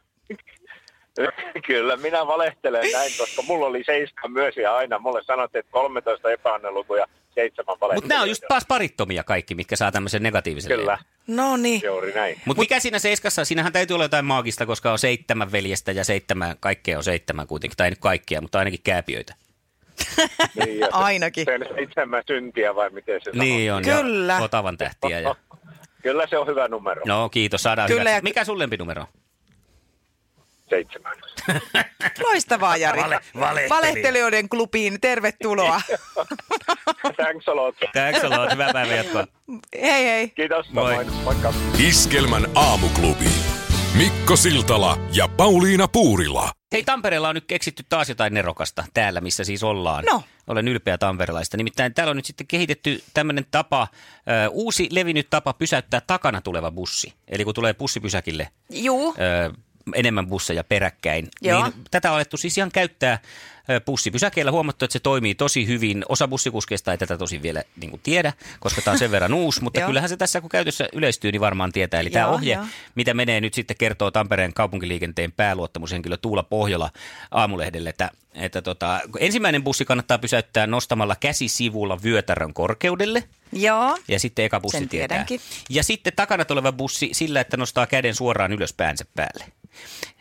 Kyllä, 1.67 1.97
minä 1.97 2.27
valehtelen 2.27 2.93
näin, 2.93 3.13
koska 3.19 3.43
mulla 3.43 3.67
oli 3.67 3.85
seitsemän 3.87 4.33
myös 4.33 4.57
ja 4.57 4.77
aina 4.77 4.99
mulle 4.99 5.23
sanottiin, 5.25 5.61
että 5.61 5.73
13 5.73 6.31
epäonnen 6.31 6.75
luku 6.75 6.95
ja 6.95 7.07
seitsemän 7.35 7.67
valehtelijoita. 7.67 7.95
Mutta 7.95 8.09
nämä 8.09 8.23
on 8.23 8.29
just 8.29 8.43
taas 8.49 8.65
parittomia 8.69 9.25
kaikki, 9.25 9.55
mitkä 9.55 9.77
saa 9.77 9.93
tämmöisen 9.93 10.23
negatiivisen 10.23 10.79
Kyllä, 10.79 10.99
No 11.27 11.57
niin. 11.57 11.81
juuri 11.85 12.13
näin. 12.13 12.41
Mutta 12.45 12.61
mikä 12.61 12.81
siinä 12.81 12.99
seiskassa, 12.99 13.45
siinähän 13.45 13.73
täytyy 13.73 13.95
olla 13.95 14.05
jotain 14.05 14.25
maagista, 14.25 14.67
koska 14.67 14.93
on 14.93 14.99
seitsemän 14.99 15.53
veljestä 15.53 15.93
ja 15.93 16.05
seitsemän, 16.05 16.57
kaikkea 16.61 16.97
on 16.99 17.05
seitsemän 17.05 17.47
kuitenkin, 17.47 17.77
tai 17.77 17.87
ei 17.87 17.91
nyt 17.91 17.99
kaikkia, 17.99 18.41
mutta 18.41 18.59
ainakin 18.59 18.81
kääpiöitä. 18.85 19.35
Niin, 20.65 20.79
ja 20.79 20.87
se- 20.87 20.93
Ainakin. 20.93 21.45
Sen 21.45 21.67
seitsemän 21.75 22.23
syntiä 22.27 22.75
vai 22.75 22.91
miten 22.91 23.21
se 23.25 23.31
Niin 23.35 23.73
on, 23.73 23.83
Kyllä. 23.83 24.33
ja 24.33 24.39
otavan 24.43 24.77
tähtiä. 24.79 25.21
Ja... 25.21 25.35
Kyllä 26.03 26.27
se 26.27 26.39
on 26.39 26.47
hyvä 26.47 26.69
numero. 26.69 27.03
No 27.07 27.29
kiitos, 27.29 27.63
saadaan 27.63 27.87
Kyllä, 27.89 28.01
Kyllä, 28.01 28.11
ja- 28.11 28.23
Mikä 28.23 28.45
sun 28.45 28.59
lempinumero 28.59 29.03
on? 29.03 29.09
Seitsemän. 30.71 31.17
Loistavaa, 32.27 32.77
Jari. 32.77 33.01
Vale- 33.03 33.21
valehteli. 33.41 33.69
Valehtelijoiden 33.71 34.49
klubiin, 34.49 35.01
tervetuloa. 35.01 35.81
Thanks 37.23 37.49
a 37.49 37.57
lot. 37.57 37.75
Thanks 37.93 38.25
a 38.25 38.31
lot, 38.31 38.53
hyvää 38.53 38.73
päivää 38.73 38.97
jatkoa. 38.97 39.27
hei 39.81 40.05
hei. 40.05 40.29
Kiitos. 40.29 40.71
Moi. 40.73 40.95
Moi. 40.95 41.05
Moikka. 41.05 41.53
Iskelmän 41.89 42.47
aamuklubi. 42.55 43.29
Mikko 43.97 44.37
Siltala 44.37 44.99
ja 45.13 45.29
Pauliina 45.29 45.89
Puurila. 45.89 46.53
Hei, 46.73 46.85
Tampereella 46.85 47.29
on 47.29 47.35
nyt 47.35 47.45
keksitty 47.47 47.83
taas 47.89 48.09
jotain 48.09 48.35
nerokasta 48.35 48.85
täällä, 48.95 49.21
missä 49.21 49.45
siis 49.45 49.63
ollaan. 49.63 50.05
No. 50.05 50.23
Olen 50.47 50.69
ylpeä 50.69 50.99
tamperelaista. 50.99 51.57
Nimittäin 51.57 51.95
täällä 51.95 52.11
on 52.11 52.17
nyt 52.17 52.25
sitten 52.25 52.47
kehitetty 52.47 53.03
tämmöinen 53.15 53.47
tapa, 53.51 53.89
ö, 54.45 54.49
uusi 54.51 54.89
levinnyt 54.91 55.31
tapa 55.31 55.53
pysäyttää 55.53 56.01
takana 56.07 56.41
tuleva 56.41 56.71
bussi. 56.71 57.15
Eli 57.29 57.45
kun 57.45 57.55
tulee 57.55 57.75
bussipysäkille 57.75 58.49
Juu. 58.71 59.15
ö, 59.19 59.53
enemmän 59.95 60.27
busseja 60.27 60.65
peräkkäin, 60.65 61.29
Joo. 61.43 61.63
niin 61.63 61.75
tätä 61.91 62.11
on 62.11 62.15
alettu 62.15 62.37
siis 62.37 62.59
ihan 62.59 62.71
käyttää 62.73 63.19
bussipysäkeillä. 63.87 64.53
Huomattu, 64.53 64.85
että 64.85 64.93
se 64.93 65.01
toimii 65.01 65.35
tosi 65.35 65.67
hyvin. 65.67 66.05
Osa 66.09 66.29
bussikuskeista 66.29 66.93
ei 66.93 66.99
tätä 66.99 67.19
tosin 67.19 67.43
vielä 67.43 67.63
niin 67.81 67.91
kuin 67.91 68.01
tiedä, 68.03 68.33
koska 68.61 68.83
tämä 68.83 68.93
on 68.93 68.99
sen 68.99 69.11
verran 69.11 69.35
uusi, 69.35 69.63
mutta 69.63 69.81
kyllähän 69.87 70.09
se 70.09 70.17
tässä 70.17 70.41
kun 70.41 70.51
käytössä 70.51 70.89
yleistyy, 70.93 71.33
niin 71.33 71.41
varmaan 71.41 71.73
tietää. 71.73 72.01
Eli 72.01 72.11
tämä 72.11 72.27
ohje, 72.27 72.59
mitä 72.95 73.15
menee 73.15 73.41
nyt 73.41 73.55
sitten 73.55 73.77
kertoo 73.77 74.11
Tampereen 74.11 74.55
kaupunkiliikenteen 74.55 75.33
pääluottamushenkilö 75.33 76.17
Tuula 76.17 76.43
Pohjola 76.43 76.91
aamulehdelle, 77.31 77.91
että, 77.91 78.11
että 78.35 78.63
tota, 78.63 79.01
ensimmäinen 79.19 79.65
bussi 79.65 79.85
kannattaa 79.85 80.19
pysäyttää 80.19 80.67
nostamalla 80.67 81.17
käsi 81.21 81.49
sivulla 81.49 82.03
vyötärön 82.03 82.55
korkeudelle. 82.55 83.25
Joo. 83.53 83.99
Ja 84.09 84.19
sitten 84.21 84.45
eka 84.45 84.61
bussi 84.61 84.79
Sen 84.79 84.89
tietää. 84.89 85.09
tiedänkin. 85.09 85.41
Ja 85.71 85.83
sitten 85.85 86.13
takana 86.17 86.45
tuleva 86.45 86.73
bussi 86.73 87.11
sillä, 87.13 87.41
että 87.41 87.57
nostaa 87.57 87.87
käden 87.87 88.15
suoraan 88.15 88.53
ylös 88.53 88.73
päänsä 88.73 89.05
päälle. 89.15 89.45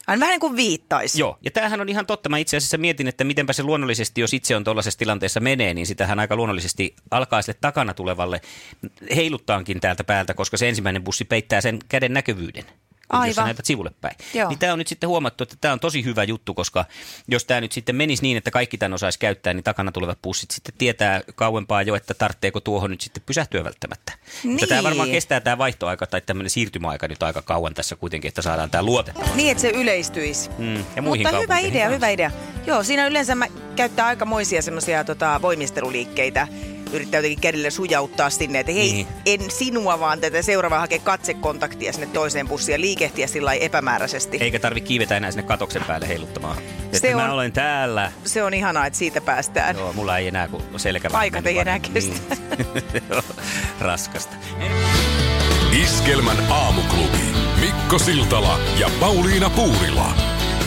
Aina 0.07 0.19
vähän 0.19 0.31
niin 0.31 0.39
kuin 0.39 0.55
viittaisi. 0.55 1.19
Joo, 1.19 1.37
ja 1.41 1.51
tämähän 1.51 1.81
on 1.81 1.89
ihan 1.89 2.05
totta. 2.05 2.29
Mä 2.29 2.37
itse 2.37 2.57
asiassa 2.57 2.77
mietin, 2.77 3.07
että 3.07 3.23
mitenpä 3.23 3.53
se 3.53 3.63
luonnollisesti, 3.63 4.21
jos 4.21 4.33
itse 4.33 4.55
on 4.55 4.63
tuollaisessa 4.63 4.99
tilanteessa 4.99 5.39
menee, 5.39 5.73
niin 5.73 5.87
sitähän 5.87 6.19
aika 6.19 6.35
luonnollisesti 6.35 6.95
alkaa 7.11 7.41
sille 7.41 7.57
takana 7.61 7.93
tulevalle 7.93 8.41
heiluttaankin 9.15 9.79
täältä 9.79 10.03
päältä, 10.03 10.33
koska 10.33 10.57
se 10.57 10.69
ensimmäinen 10.69 11.03
bussi 11.03 11.25
peittää 11.25 11.61
sen 11.61 11.79
käden 11.89 12.13
näkyvyyden. 12.13 12.63
Kun 13.09 13.27
Jos 13.27 13.35
sä 13.35 13.41
Aivan. 13.41 13.47
näytät 13.47 13.65
sivulle 13.65 13.91
päin. 14.01 14.15
Joo. 14.33 14.49
Niin 14.49 14.59
tämä 14.59 14.73
on 14.73 14.79
nyt 14.79 14.87
sitten 14.87 15.09
huomattu, 15.09 15.43
että 15.43 15.55
tämä 15.61 15.73
on 15.73 15.79
tosi 15.79 16.03
hyvä 16.03 16.23
juttu, 16.23 16.53
koska 16.53 16.85
jos 17.27 17.45
tämä 17.45 17.61
nyt 17.61 17.71
sitten 17.71 17.95
menisi 17.95 18.21
niin, 18.23 18.37
että 18.37 18.51
kaikki 18.51 18.77
tämän 18.77 18.93
osaisi 18.93 19.19
käyttää, 19.19 19.53
niin 19.53 19.63
takana 19.63 19.91
tulevat 19.91 20.21
bussit 20.21 20.51
sitten 20.51 20.75
tietää 20.77 21.21
kauempaa 21.35 21.81
jo, 21.81 21.95
että 21.95 22.13
tarvitseeko 22.13 22.59
tuohon 22.59 22.91
nyt 22.91 23.01
sitten 23.01 23.23
pysähtyä 23.25 23.63
välttämättä. 23.63 24.13
Mutta 24.43 24.67
tämä 24.67 24.77
Niin. 24.81 24.83
varmaan 24.83 25.09
kestää 25.09 25.39
tämä 25.41 25.57
vaihtoaika 25.57 26.07
tai 26.07 26.21
tämmöinen 26.21 26.49
siirtymäaika 26.49 27.07
nyt 27.07 27.23
aika 27.23 27.41
kauan 27.41 27.73
tässä 27.73 27.95
kuitenkin, 27.95 28.29
että 28.29 28.41
saadaan 28.41 28.69
tämä 28.69 28.83
luotettava. 28.83 29.35
Niin, 29.35 29.51
että 29.51 29.61
se 29.61 29.69
yleistyisi. 29.69 30.49
Mm, 30.57 30.85
ja 30.95 31.01
muihin 31.01 31.27
Mutta 31.27 31.39
hyvä 31.39 31.57
idea, 31.59 31.89
hyvä 31.89 32.09
idea. 32.09 32.31
Joo, 32.65 32.83
siinä 32.83 33.07
yleensä 33.07 33.35
mä 33.35 33.47
käyttää 33.75 34.05
aikamoisia 34.05 34.61
semmoisia 34.61 35.03
tota, 35.03 35.39
voimisteluliikkeitä. 35.41 36.47
Yrittää 36.93 37.17
jotenkin 37.17 37.39
kädellä 37.41 37.69
sujauttaa 37.69 38.29
sinne, 38.29 38.59
että 38.59 38.71
hei, 38.71 38.91
Niin. 38.91 39.07
en 39.25 39.51
sinua, 39.51 39.99
vaan 39.99 40.19
tätä 40.21 40.41
seuraavaa 40.41 40.79
hakea 40.79 40.99
katsekontaktia 40.99 41.93
sinne 41.93 42.07
toiseen 42.07 42.47
bussiin 42.47 42.73
ja 42.73 42.81
liikehtiä 42.81 43.27
sillä 43.27 43.45
lailla 43.45 43.65
epämääräisesti. 43.65 44.37
Eikä 44.41 44.59
tarvi 44.59 44.81
kiivetä 44.81 45.17
enää 45.17 45.31
sinne 45.31 45.43
katoksen 45.43 45.83
päälle 45.83 46.07
heiluttamaan. 46.07 46.57
Että 46.85 46.99
Se 46.99 47.15
mä 47.15 47.23
on- 47.25 47.29
olen 47.29 47.51
täällä. 47.51 48.11
Se 48.25 48.43
on 48.43 48.53
ihanaa, 48.53 48.85
että 48.85 48.99
siitä 48.99 49.21
päästään. 49.21 49.75
Joo, 49.77 49.93
mulla 49.93 50.17
ei 50.17 50.27
enää 50.27 50.47
kuin 50.47 50.63
selkä. 50.77 51.09
Paikat 51.09 51.47
ei 51.47 51.59
enää 51.59 51.79
kestä. 51.79 52.35
Niin. 52.57 53.03
Raskasta. 53.79 54.35
Iskelmän 55.83 56.37
aamuklubi. 56.51 57.17
Mikko 57.59 57.99
Siltala 57.99 58.59
ja 58.79 58.89
Pauliina 58.99 59.49
Puurila. 59.49 60.13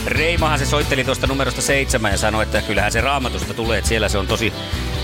Reimahan 0.06 0.58
se 0.58 0.66
soitteli 0.66 1.04
tuosta 1.04 1.26
numerosta 1.26 1.62
seitsemän 1.62 2.12
ja 2.12 2.18
sanoi, 2.18 2.42
että 2.42 2.62
kyllähän 2.62 2.92
se 2.92 3.00
raamatusta 3.00 3.54
tulee, 3.54 3.78
että 3.78 3.88
siellä 3.88 4.08
se 4.08 4.18
on 4.18 4.26
tosi 4.26 4.52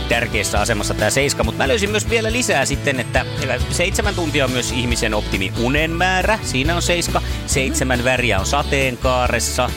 tärkeässä 0.09 0.61
asemassa 0.61 0.95
tämä 0.95 1.11
seiska. 1.11 1.45
Mutta 1.45 1.63
mä 1.63 1.69
löysin 1.69 1.91
myös 1.91 2.11
vielä 2.11 2.33
lisää 2.33 2.65
sitten, 2.65 3.01
että 3.01 3.27
seitsemän 3.71 4.15
tuntia 4.15 4.45
on 4.45 4.51
myös 4.51 4.73
ihmisen 4.73 5.15
optimi 5.15 5.53
unen 5.63 5.91
määrä. 5.91 6.39
Siinä 6.43 6.77
on 6.77 6.83
seiska. 6.83 7.23
Seitsemän 7.47 8.05
väriä 8.05 8.39
on 8.41 8.47
sateenkaaressa. 8.47 9.71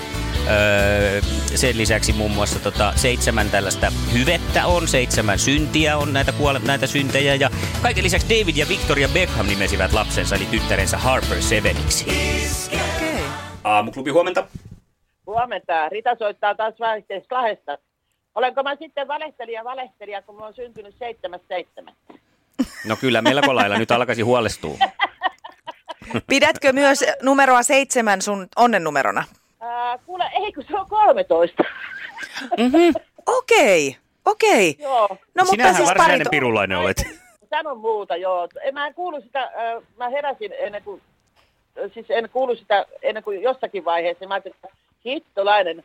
Öö, 0.49 1.21
sen 1.55 1.77
lisäksi 1.77 2.13
muun 2.13 2.31
muassa 2.31 2.59
tota, 2.59 2.93
seitsemän 2.95 3.49
tällaista 3.49 3.91
hyvettä 4.13 4.65
on, 4.65 4.87
seitsemän 4.87 5.39
syntiä 5.39 5.97
on 5.97 6.13
näitä, 6.13 6.31
kuole- 6.31 6.67
näitä 6.67 6.87
syntejä 6.87 7.35
ja 7.35 7.49
kaiken 7.81 8.03
lisäksi 8.03 8.29
David 8.29 8.57
ja 8.57 8.67
Victoria 8.69 9.07
Beckham 9.13 9.47
nimesivät 9.47 9.93
lapsensa 9.93 10.35
eli 10.35 10.45
tyttärensä 10.45 10.97
Harper 10.97 11.41
Seveniksi. 11.41 12.05
Okei. 12.73 13.23
Aamuklubi 13.63 14.11
huomenta. 14.11 14.47
Huomenta. 15.27 15.89
Rita 15.89 16.15
soittaa 16.19 16.55
taas 16.55 16.73
vaihteessa 16.79 17.29
kahdesta. 17.29 17.77
Olenko 18.35 18.63
mä 18.63 18.75
sitten 18.75 19.07
valehtelija 19.07 19.63
valehtelija, 19.63 20.21
kun 20.21 20.35
mä 20.35 20.43
oon 20.43 20.53
syntynyt 20.53 20.95
7.7. 21.79 22.15
No 22.87 22.95
kyllä, 22.95 23.21
melko 23.21 23.55
lailla 23.55 23.77
nyt 23.77 23.91
alkaisi 23.91 24.21
huolestua. 24.21 24.77
Pidätkö 26.27 26.73
myös 26.73 27.03
numeroa 27.21 27.63
seitsemän 27.63 28.21
sun 28.21 28.47
onnennumerona? 28.55 29.23
Ää, 29.59 29.97
kuule, 30.05 30.23
ei 30.33 30.53
kun 30.53 30.63
se 30.67 30.75
on 30.79 30.85
13. 30.89 31.63
Okei, 33.25 33.97
okei. 34.25 34.75
joo, 34.79 35.07
No 35.09 35.17
mutta 35.35 35.45
Sinähän 35.51 35.75
siis 35.75 35.89
varsinainen 35.89 36.23
pari... 36.25 36.29
pirulainen 36.37 36.77
olet. 36.77 36.97
sano 37.49 37.75
muuta, 37.75 38.15
joo. 38.15 38.47
En, 38.63 38.73
mä 38.73 38.87
en 38.87 38.93
kuulu 38.93 39.21
sitä, 39.21 39.39
ää, 39.55 39.81
mä 39.97 40.09
heräsin 40.09 40.53
ennen 40.59 40.83
kuin, 40.83 41.01
siis 41.93 42.05
en 42.09 42.29
kuulu 42.29 42.55
sitä 42.55 42.85
ennen 43.01 43.23
kuin 43.23 43.41
jossakin 43.41 43.85
vaiheessa. 43.85 44.27
Mä 44.27 44.33
ajattelin, 44.33 44.55
että 44.63 44.77
hittolainen, 45.05 45.83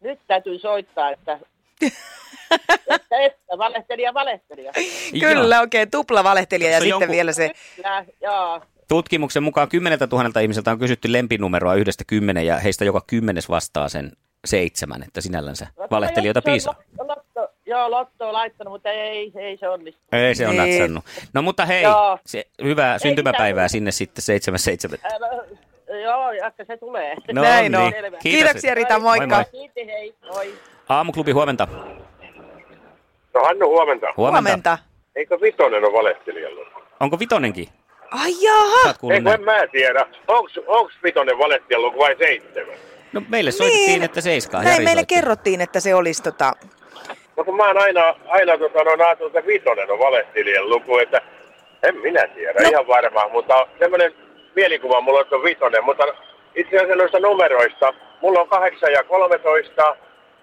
nyt 0.00 0.18
täytyy 0.26 0.58
soittaa, 0.58 1.10
että, 1.10 1.38
että, 1.82 3.16
että 3.20 3.58
valehtelija, 3.58 4.14
valehtelija. 4.14 4.72
Kyllä, 5.20 5.60
okei, 5.60 5.82
okay, 5.82 5.90
tupla 5.90 6.24
valehtelija 6.24 6.70
ja 6.70 6.80
sitten 6.80 6.90
jonkun- 6.90 7.10
vielä 7.10 7.32
se... 7.32 7.50
Ja, 7.84 8.04
joo. 8.20 8.60
Tutkimuksen 8.88 9.42
mukaan 9.42 9.68
10 9.68 9.98
000 10.12 10.40
ihmiseltä 10.40 10.70
on 10.70 10.78
kysytty 10.78 11.12
lempinumeroa 11.12 11.74
yhdestä 11.74 12.04
kymmenen 12.06 12.46
ja 12.46 12.56
heistä 12.56 12.84
joka 12.84 13.02
kymmenes 13.06 13.48
vastaa 13.48 13.88
sen 13.88 14.12
seitsemän, 14.44 15.02
että 15.02 15.20
sinällänsä 15.20 15.66
valehtelijoita 15.90 16.40
Se 16.44 16.50
on 16.50 16.52
piisaa. 16.52 16.74
Lotto, 16.98 17.52
joo, 17.66 17.90
Lotto 17.90 18.26
on 18.28 18.32
laittanut, 18.32 18.72
mutta 18.72 18.90
ei, 18.90 19.32
ei 19.34 19.56
se 19.56 19.68
onnistu. 19.68 20.00
Ei 20.12 20.34
se 20.34 20.48
on 20.48 20.56
Niin. 20.56 20.70
natsannut. 20.70 21.04
No 21.32 21.42
mutta 21.42 21.66
hei, 21.66 21.82
Joo. 21.82 22.18
se, 22.26 22.44
hyvää 22.62 22.98
syntymäpäivää 22.98 23.50
mitään. 23.62 23.70
sinne 23.70 23.90
sitten 23.90 24.22
77. 24.22 24.98
Joo, 26.02 26.32
jaka 26.32 26.64
se 26.64 26.76
tulee. 26.76 27.14
No 27.32 27.42
Näin 27.42 27.74
on. 27.76 27.82
niin. 27.82 27.92
Selvä. 27.94 28.16
Kiitos. 28.16 28.22
Kiitoksia 28.42 28.74
Rita, 28.74 28.98
moikka. 28.98 29.26
Moi, 29.26 29.36
moi. 29.36 29.44
Kiitos, 29.74 29.94
hei, 29.94 30.14
moi. 30.32 30.54
Aamuklubi 30.88 31.32
huomenta. 31.32 31.68
No 33.34 33.40
Hannu, 33.44 33.68
huomenta. 33.68 34.06
Huomenta. 34.16 34.48
Huomenta. 34.50 34.78
Eikö 35.16 35.40
Vitonen 35.40 35.84
ole 35.84 35.92
valehtelijalla? 35.92 36.66
Onko 37.00 37.18
vitonenkin? 37.18 37.68
Ai 38.10 38.32
jaha. 38.44 38.82
Sä 38.82 38.88
oot 38.88 38.98
kuullut 38.98 39.14
Ei 39.16 39.22
kun 39.22 39.24
näin. 39.24 39.40
en 39.40 39.44
mä 39.44 39.66
tiedä. 39.72 40.06
Onks, 40.28 40.60
onks 40.66 40.94
Vitonen 41.02 41.38
valehtelijalla 41.38 41.98
vai 41.98 42.16
seitsemän? 42.18 42.74
No 43.12 43.22
meille 43.28 43.50
soitettiin, 43.50 44.02
että 44.02 44.20
seiskaa. 44.20 44.62
Näin 44.62 44.72
Jari 44.72 44.84
meille 44.84 45.00
soitti. 45.00 45.14
kerrottiin, 45.14 45.60
että 45.60 45.80
se 45.80 45.94
olisi 45.94 46.22
tota... 46.22 46.52
No 47.36 47.44
kun 47.44 47.56
mä 47.56 47.66
oon 47.66 47.78
aina, 47.78 48.14
aina 48.28 48.58
tota, 48.58 48.84
no, 48.84 48.90
ajatellut, 49.06 49.36
että 49.36 49.46
Vitonen 49.46 49.90
on 49.90 49.98
valehtelijan 49.98 50.70
luku, 50.70 50.98
että 50.98 51.20
en 51.82 51.96
minä 51.96 52.26
tiedä 52.28 52.62
no. 52.62 52.68
ihan 52.68 52.86
varmaan, 52.86 53.30
mutta 53.32 53.66
semmoinen 53.78 54.14
mielikuva 54.56 55.00
mulla 55.00 55.24
on, 55.30 55.44
Vitonen, 55.44 55.84
mutta 55.84 56.04
itse 56.54 56.76
asiassa 56.76 56.94
noista 56.94 57.20
numeroista, 57.20 57.94
mulla 58.20 58.40
on 58.40 58.48
8 58.48 58.92
ja 58.92 59.04
13, 59.04 59.96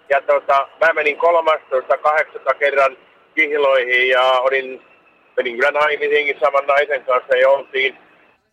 ja 0.10 0.22
tota, 0.22 0.67
mä 0.82 0.93
menin 0.93 1.17
13 1.17 1.98
8 1.98 2.41
kerran 2.60 2.98
kihloihin 3.36 4.10
ja 4.10 4.22
olin, 4.22 4.82
menin 5.38 5.55
kyllä 5.55 5.72
naimisiinkin 5.72 6.39
saman 6.39 6.67
naisen 6.67 7.05
kanssa 7.05 7.38
ja 7.38 7.50
oltiin 7.50 7.98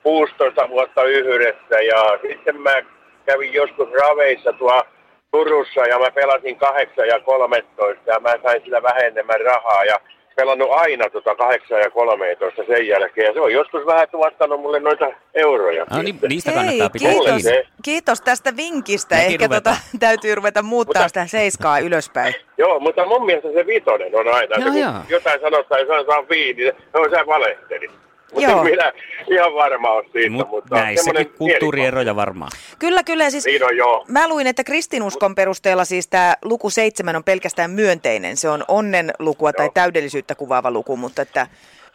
16 0.03 0.69
vuotta 0.69 1.05
yhdessä. 1.05 1.81
Ja 1.81 2.19
sitten 2.29 2.61
mä 2.61 2.83
kävin 3.27 3.53
joskus 3.53 3.89
raveissa 4.01 4.53
tuo 4.53 4.83
Turussa 5.31 5.81
ja 5.81 5.99
mä 5.99 6.11
pelasin 6.11 6.57
8 6.57 7.09
ja 7.09 7.21
13 7.21 8.11
ja 8.11 8.21
mä 8.21 8.35
sain 8.43 8.63
sillä 8.63 8.83
vähän 8.83 9.05
enemmän 9.05 9.41
rahaa. 9.41 9.85
Ja 9.85 10.01
pelannut 10.37 10.69
aina 10.71 11.11
tota 11.11 11.35
8 11.35 11.81
ja 11.81 11.91
13 11.91 12.63
sen 12.67 12.87
jälkeen 12.87 13.27
ja 13.27 13.33
se 13.33 13.41
on 13.41 13.53
joskus 13.53 13.87
vähän 13.87 14.09
tuottanut 14.09 14.61
mulle 14.61 14.81
noita 14.81 15.07
euroja. 15.35 15.87
No 15.91 16.03
niin, 16.03 16.19
niistä 16.29 16.51
Hei, 16.51 16.59
kannattaa 16.59 16.91
pitää 16.91 17.11
Mulle 17.13 17.29
kiitos, 17.31 17.43
se- 17.43 17.67
kiitos 17.85 18.21
tästä 18.21 18.57
vinkistä. 18.57 19.15
Mäkin 19.15 19.31
Ehkä 19.33 19.45
ruvetaan. 19.47 19.77
tota, 19.77 19.99
täytyy 20.07 20.35
ruveta 20.35 20.63
muuttaa 20.63 21.03
Mutta- 21.03 21.09
sitä 21.09 21.27
seiskaa 21.27 21.79
ylöspäin. 21.79 22.35
Joo, 22.59 22.81
mutta 22.81 23.07
mun 23.07 23.27
mielestä 23.27 23.49
se 23.53 23.67
vitonen 23.67 24.15
on 24.15 24.29
aina. 24.29 24.57
Joo, 24.57 24.65
se, 24.65 24.71
kun 24.71 24.81
joo. 24.81 24.93
jotain 25.09 25.41
sanotaan, 25.41 25.81
jos 25.81 26.07
saa 26.07 26.29
viini, 26.31 26.65
no 26.67 27.01
sä 27.11 27.27
valehtelit. 27.27 27.91
Mutta 28.33 28.51
Joo. 28.51 28.65
minä 28.65 28.93
ihan 29.31 29.55
varma 29.55 29.91
on 29.91 30.05
siitä. 30.13 30.31
Mut 30.31 30.51
mutta 30.51 30.75
näissäkin 30.77 31.33
kulttuurieroja 31.39 32.17
varmaan. 32.17 32.51
Kyllä, 32.79 33.03
kyllä. 33.03 33.25
ja 33.25 33.31
Siis 33.31 33.45
Niin 33.45 33.65
on 33.65 33.77
joo. 33.77 34.05
Mä 34.09 34.29
luin, 34.29 34.47
että 34.47 34.65
kristinuskon 34.65 35.35
perusteella 35.35 35.85
siis 35.85 36.09
tämä 36.09 36.35
luku 36.45 36.71
seitsemän 36.71 37.17
on 37.17 37.25
pelkästään 37.25 37.71
myönteinen. 37.71 38.37
Se 38.37 38.49
on 38.49 38.65
onnen 38.69 39.13
lukua 39.19 39.53
tai 39.53 39.71
täydellisyyttä 39.75 40.35
kuvaava 40.35 40.71
luku, 40.71 40.97
mutta 40.97 41.23
että 41.23 41.47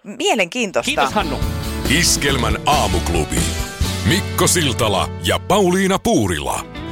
mielenkiintoista. 0.04 0.90
Kiitos 0.90 1.14
Hannu. 1.14 1.36
Iskelmän 2.00 2.58
aamuklubi. 2.66 3.40
Mikko 4.10 4.48
Siltala 4.48 5.10
ja 5.28 5.40
Pauliina 5.48 6.00
Puurila. 6.00 6.85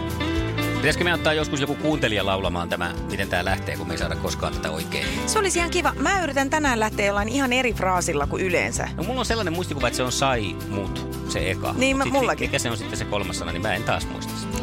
Pitäisikö 0.83 1.03
me 1.03 1.13
ottaa 1.13 1.33
joskus 1.33 1.61
joku 1.61 1.75
kuuntelija 1.75 2.25
laulamaan 2.25 2.69
tämä, 2.69 2.93
miten 3.11 3.29
tämä 3.29 3.45
lähtee, 3.45 3.77
kun 3.77 3.87
me 3.87 3.93
ei 3.93 3.97
saada 3.97 4.15
koskaan 4.15 4.53
tätä 4.53 4.71
oikein? 4.71 5.05
Se 5.27 5.39
olisi 5.39 5.59
ihan 5.59 5.71
kiva. 5.71 5.93
Mä 5.99 6.23
yritän 6.23 6.49
tänään 6.49 6.79
lähteä 6.79 7.05
jollain 7.05 7.29
ihan 7.29 7.53
eri 7.53 7.73
fraasilla 7.73 8.27
kuin 8.27 8.43
yleensä. 8.45 8.89
No 8.97 9.03
mulla 9.03 9.19
on 9.19 9.25
sellainen 9.25 9.53
muistikuva, 9.53 9.87
että 9.87 9.97
se 9.97 10.03
on 10.03 10.11
sai 10.11 10.55
mut, 10.69 11.07
se 11.29 11.51
eka. 11.51 11.73
Niin, 11.77 11.97
mä- 11.97 12.05
mullakin. 12.05 12.47
Mikä 12.49 12.59
se 12.59 12.71
on 12.71 12.77
sitten 12.77 12.97
se 12.97 13.05
kolmas 13.05 13.39
sana, 13.39 13.51
niin 13.51 13.61
mä 13.61 13.73
en 13.73 13.83
taas 13.83 14.07
muista 14.07 14.33
sitä. 14.39 14.57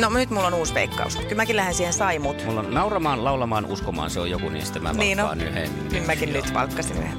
No 0.00 0.08
nyt 0.10 0.30
mulla 0.30 0.46
on 0.46 0.54
uusi 0.54 0.74
veikkaus. 0.74 1.16
Kyllä 1.16 1.34
mäkin 1.34 1.56
lähden 1.56 1.74
siihen 1.74 1.92
saimut. 1.92 2.44
Mulla 2.44 2.60
on 2.60 2.74
nauramaan, 2.74 3.24
laulamaan, 3.24 3.64
uskomaan, 3.64 4.10
se 4.10 4.20
on 4.20 4.30
joku, 4.30 4.48
niin 4.48 4.64
sitten 4.64 4.82
mä 4.82 4.92
Niin 4.92 5.20
on. 5.20 5.28
valkkaan 5.28 5.48
yhden. 5.50 5.70
Niin 5.92 6.06
mäkin 6.06 6.32
nyt 6.32 6.54
valkkasin 6.54 6.96
yhden. 6.96 7.18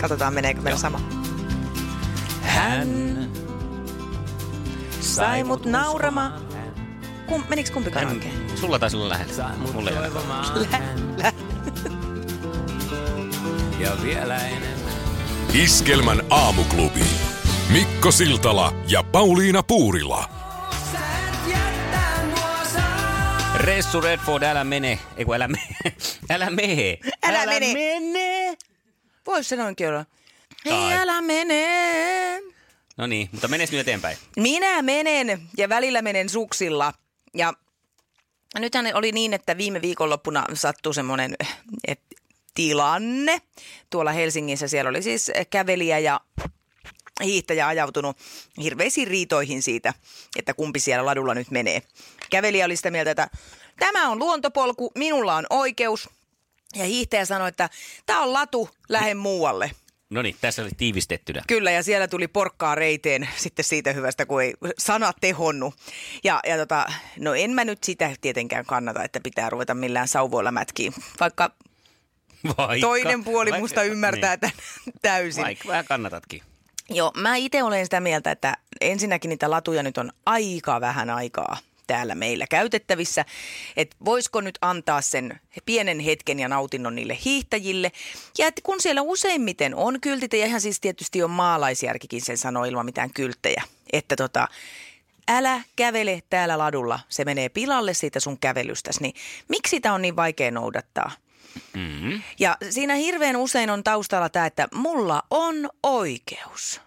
Katsotaan 0.00 0.34
meneekö 0.34 0.60
meillä 0.60 0.80
sama. 0.80 1.00
Hän 2.42 2.88
Sai 5.00 5.44
mut 5.44 5.64
nauramaan. 5.66 6.47
Kum, 7.28 7.44
menikö 7.48 7.72
kumpikaan 7.72 8.06
Hän, 8.06 8.14
oikein? 8.16 8.58
sulla 8.58 8.78
taisi 8.78 8.96
olla 8.96 9.08
lähellä. 9.08 9.50
Mulla 9.72 9.90
ei 9.90 9.96
ole. 9.98 10.08
Ja 13.78 13.90
vielä 14.02 14.36
enemmän. 14.46 14.92
Iskelmän 15.54 16.22
aamuklubi. 16.30 17.04
Mikko 17.72 18.10
Siltala 18.12 18.74
ja 18.88 19.02
Pauliina 19.02 19.62
Puurila. 19.62 20.30
Ressu 23.54 24.00
Redford, 24.00 24.42
älä 24.42 24.64
mene. 24.64 24.98
Ei 25.16 25.24
kun 25.24 25.34
älä 25.34 25.48
mene. 25.48 25.66
älä 26.30 26.50
mene. 26.50 26.98
Älä 27.22 27.46
mene. 27.46 27.72
mene. 27.74 28.56
Vois 29.26 29.48
se 29.48 29.56
noinkin 29.56 29.88
olla. 29.88 30.04
Tai- 30.64 30.72
Hei, 30.72 30.92
älä 30.92 31.20
mene. 31.20 32.40
No 32.96 33.06
niin, 33.06 33.28
mutta 33.32 33.48
menes 33.48 33.72
nyt 33.72 33.80
eteenpäin. 33.80 34.16
Minä 34.36 34.82
menen 34.82 35.42
ja 35.56 35.68
välillä 35.68 36.02
menen 36.02 36.28
suksilla. 36.28 36.92
Ja 37.34 37.52
nythän 38.58 38.90
oli 38.94 39.12
niin, 39.12 39.34
että 39.34 39.56
viime 39.56 39.82
viikonloppuna 39.82 40.44
sattui 40.54 40.94
semmoinen 40.94 41.36
tilanne 42.54 43.42
tuolla 43.90 44.12
Helsingissä. 44.12 44.68
Siellä 44.68 44.90
oli 44.90 45.02
siis 45.02 45.30
kävelijä 45.50 45.98
ja 45.98 46.20
hiihtäjä 47.24 47.66
ajautunut 47.66 48.16
hirveisiin 48.62 49.08
riitoihin 49.08 49.62
siitä, 49.62 49.94
että 50.36 50.54
kumpi 50.54 50.80
siellä 50.80 51.06
ladulla 51.06 51.34
nyt 51.34 51.50
menee. 51.50 51.82
Kävelijä 52.30 52.64
oli 52.64 52.76
sitä 52.76 52.90
mieltä, 52.90 53.10
että 53.10 53.28
tämä 53.78 54.08
on 54.08 54.18
luontopolku, 54.18 54.92
minulla 54.94 55.36
on 55.36 55.46
oikeus. 55.50 56.10
Ja 56.74 56.84
hiihtäjä 56.84 57.24
sanoi, 57.24 57.48
että 57.48 57.70
tämä 58.06 58.22
on 58.22 58.32
latu, 58.32 58.70
lähden 58.88 59.16
muualle. 59.16 59.70
No 60.10 60.22
niin, 60.22 60.36
tässä 60.40 60.62
oli 60.62 60.70
tiivistettynä. 60.76 61.42
Kyllä, 61.46 61.70
ja 61.70 61.82
siellä 61.82 62.08
tuli 62.08 62.28
porkkaa 62.28 62.74
reiteen 62.74 63.28
sitten 63.36 63.64
siitä 63.64 63.92
hyvästä, 63.92 64.26
kun 64.26 64.42
ei 64.42 64.54
sana 64.78 65.12
tehonnut. 65.20 65.74
Ja, 66.24 66.40
ja 66.46 66.56
tota, 66.56 66.86
no 67.18 67.34
en 67.34 67.50
mä 67.50 67.64
nyt 67.64 67.84
sitä 67.84 68.10
tietenkään 68.20 68.66
kannata, 68.66 69.04
että 69.04 69.20
pitää 69.20 69.50
ruveta 69.50 69.74
millään 69.74 70.08
sauvoilla 70.08 70.50
mätkiin. 70.52 70.92
Vaikka 71.20 71.50
Vaikka, 72.58 72.76
toinen 72.80 73.24
puoli 73.24 73.50
vaikka- 73.50 73.60
musta 73.62 73.82
ymmärtää 73.82 74.30
Niin, 74.30 74.40
tämän 74.40 74.56
täysin. 75.02 75.44
vaikka 75.44 75.68
vähän 75.68 75.84
kannatatkin. 75.84 76.42
Joo, 76.90 77.12
mä 77.16 77.36
itse 77.36 77.62
olen 77.62 77.86
sitä 77.86 78.00
mieltä, 78.00 78.30
että 78.30 78.56
ensinnäkin 78.80 79.28
niitä 79.28 79.50
latuja 79.50 79.82
nyt 79.82 79.98
on 79.98 80.12
aika 80.26 80.80
vähän 80.80 81.10
aikaa 81.10 81.56
täällä 81.88 82.14
meillä 82.14 82.46
käytettävissä. 82.46 83.24
Että 83.76 83.96
voisiko 84.04 84.40
nyt 84.40 84.58
antaa 84.60 85.00
sen 85.00 85.40
pienen 85.66 86.00
hetken 86.00 86.40
ja 86.40 86.48
nautinnon 86.48 86.94
niille 86.94 87.18
hiihtäjille. 87.24 87.92
Ja 88.38 88.46
että 88.46 88.60
kun 88.64 88.80
siellä 88.80 89.02
useimmiten 89.02 89.74
on 89.74 90.00
kyltit, 90.00 90.32
ja 90.32 90.46
ihan 90.46 90.60
siis 90.60 90.80
tietysti 90.80 91.22
on 91.22 91.30
maalaisjärkikin 91.30 92.20
sen 92.20 92.38
sanoo 92.38 92.64
ilman 92.64 92.86
mitään 92.86 93.10
kylttejä, 93.14 93.62
että 93.92 94.16
tota, 94.16 94.48
älä 95.28 95.62
kävele 95.76 96.22
täällä 96.30 96.58
ladulla, 96.58 97.00
se 97.08 97.24
menee 97.24 97.48
pilalle 97.48 97.94
siitä 97.94 98.20
sun 98.20 98.38
kävelystäsi, 98.38 99.02
niin 99.02 99.14
miksi 99.48 99.70
sitä 99.70 99.92
on 99.92 100.02
niin 100.02 100.16
vaikea 100.16 100.50
noudattaa? 100.50 101.10
Mm-hmm. 101.74 102.22
Ja 102.38 102.56
siinä 102.70 102.94
hirveän 102.94 103.36
usein 103.36 103.70
on 103.70 103.84
taustalla 103.84 104.28
tämä, 104.28 104.46
että 104.46 104.68
mulla 104.74 105.22
on 105.30 105.70
oikeus. 105.82 106.80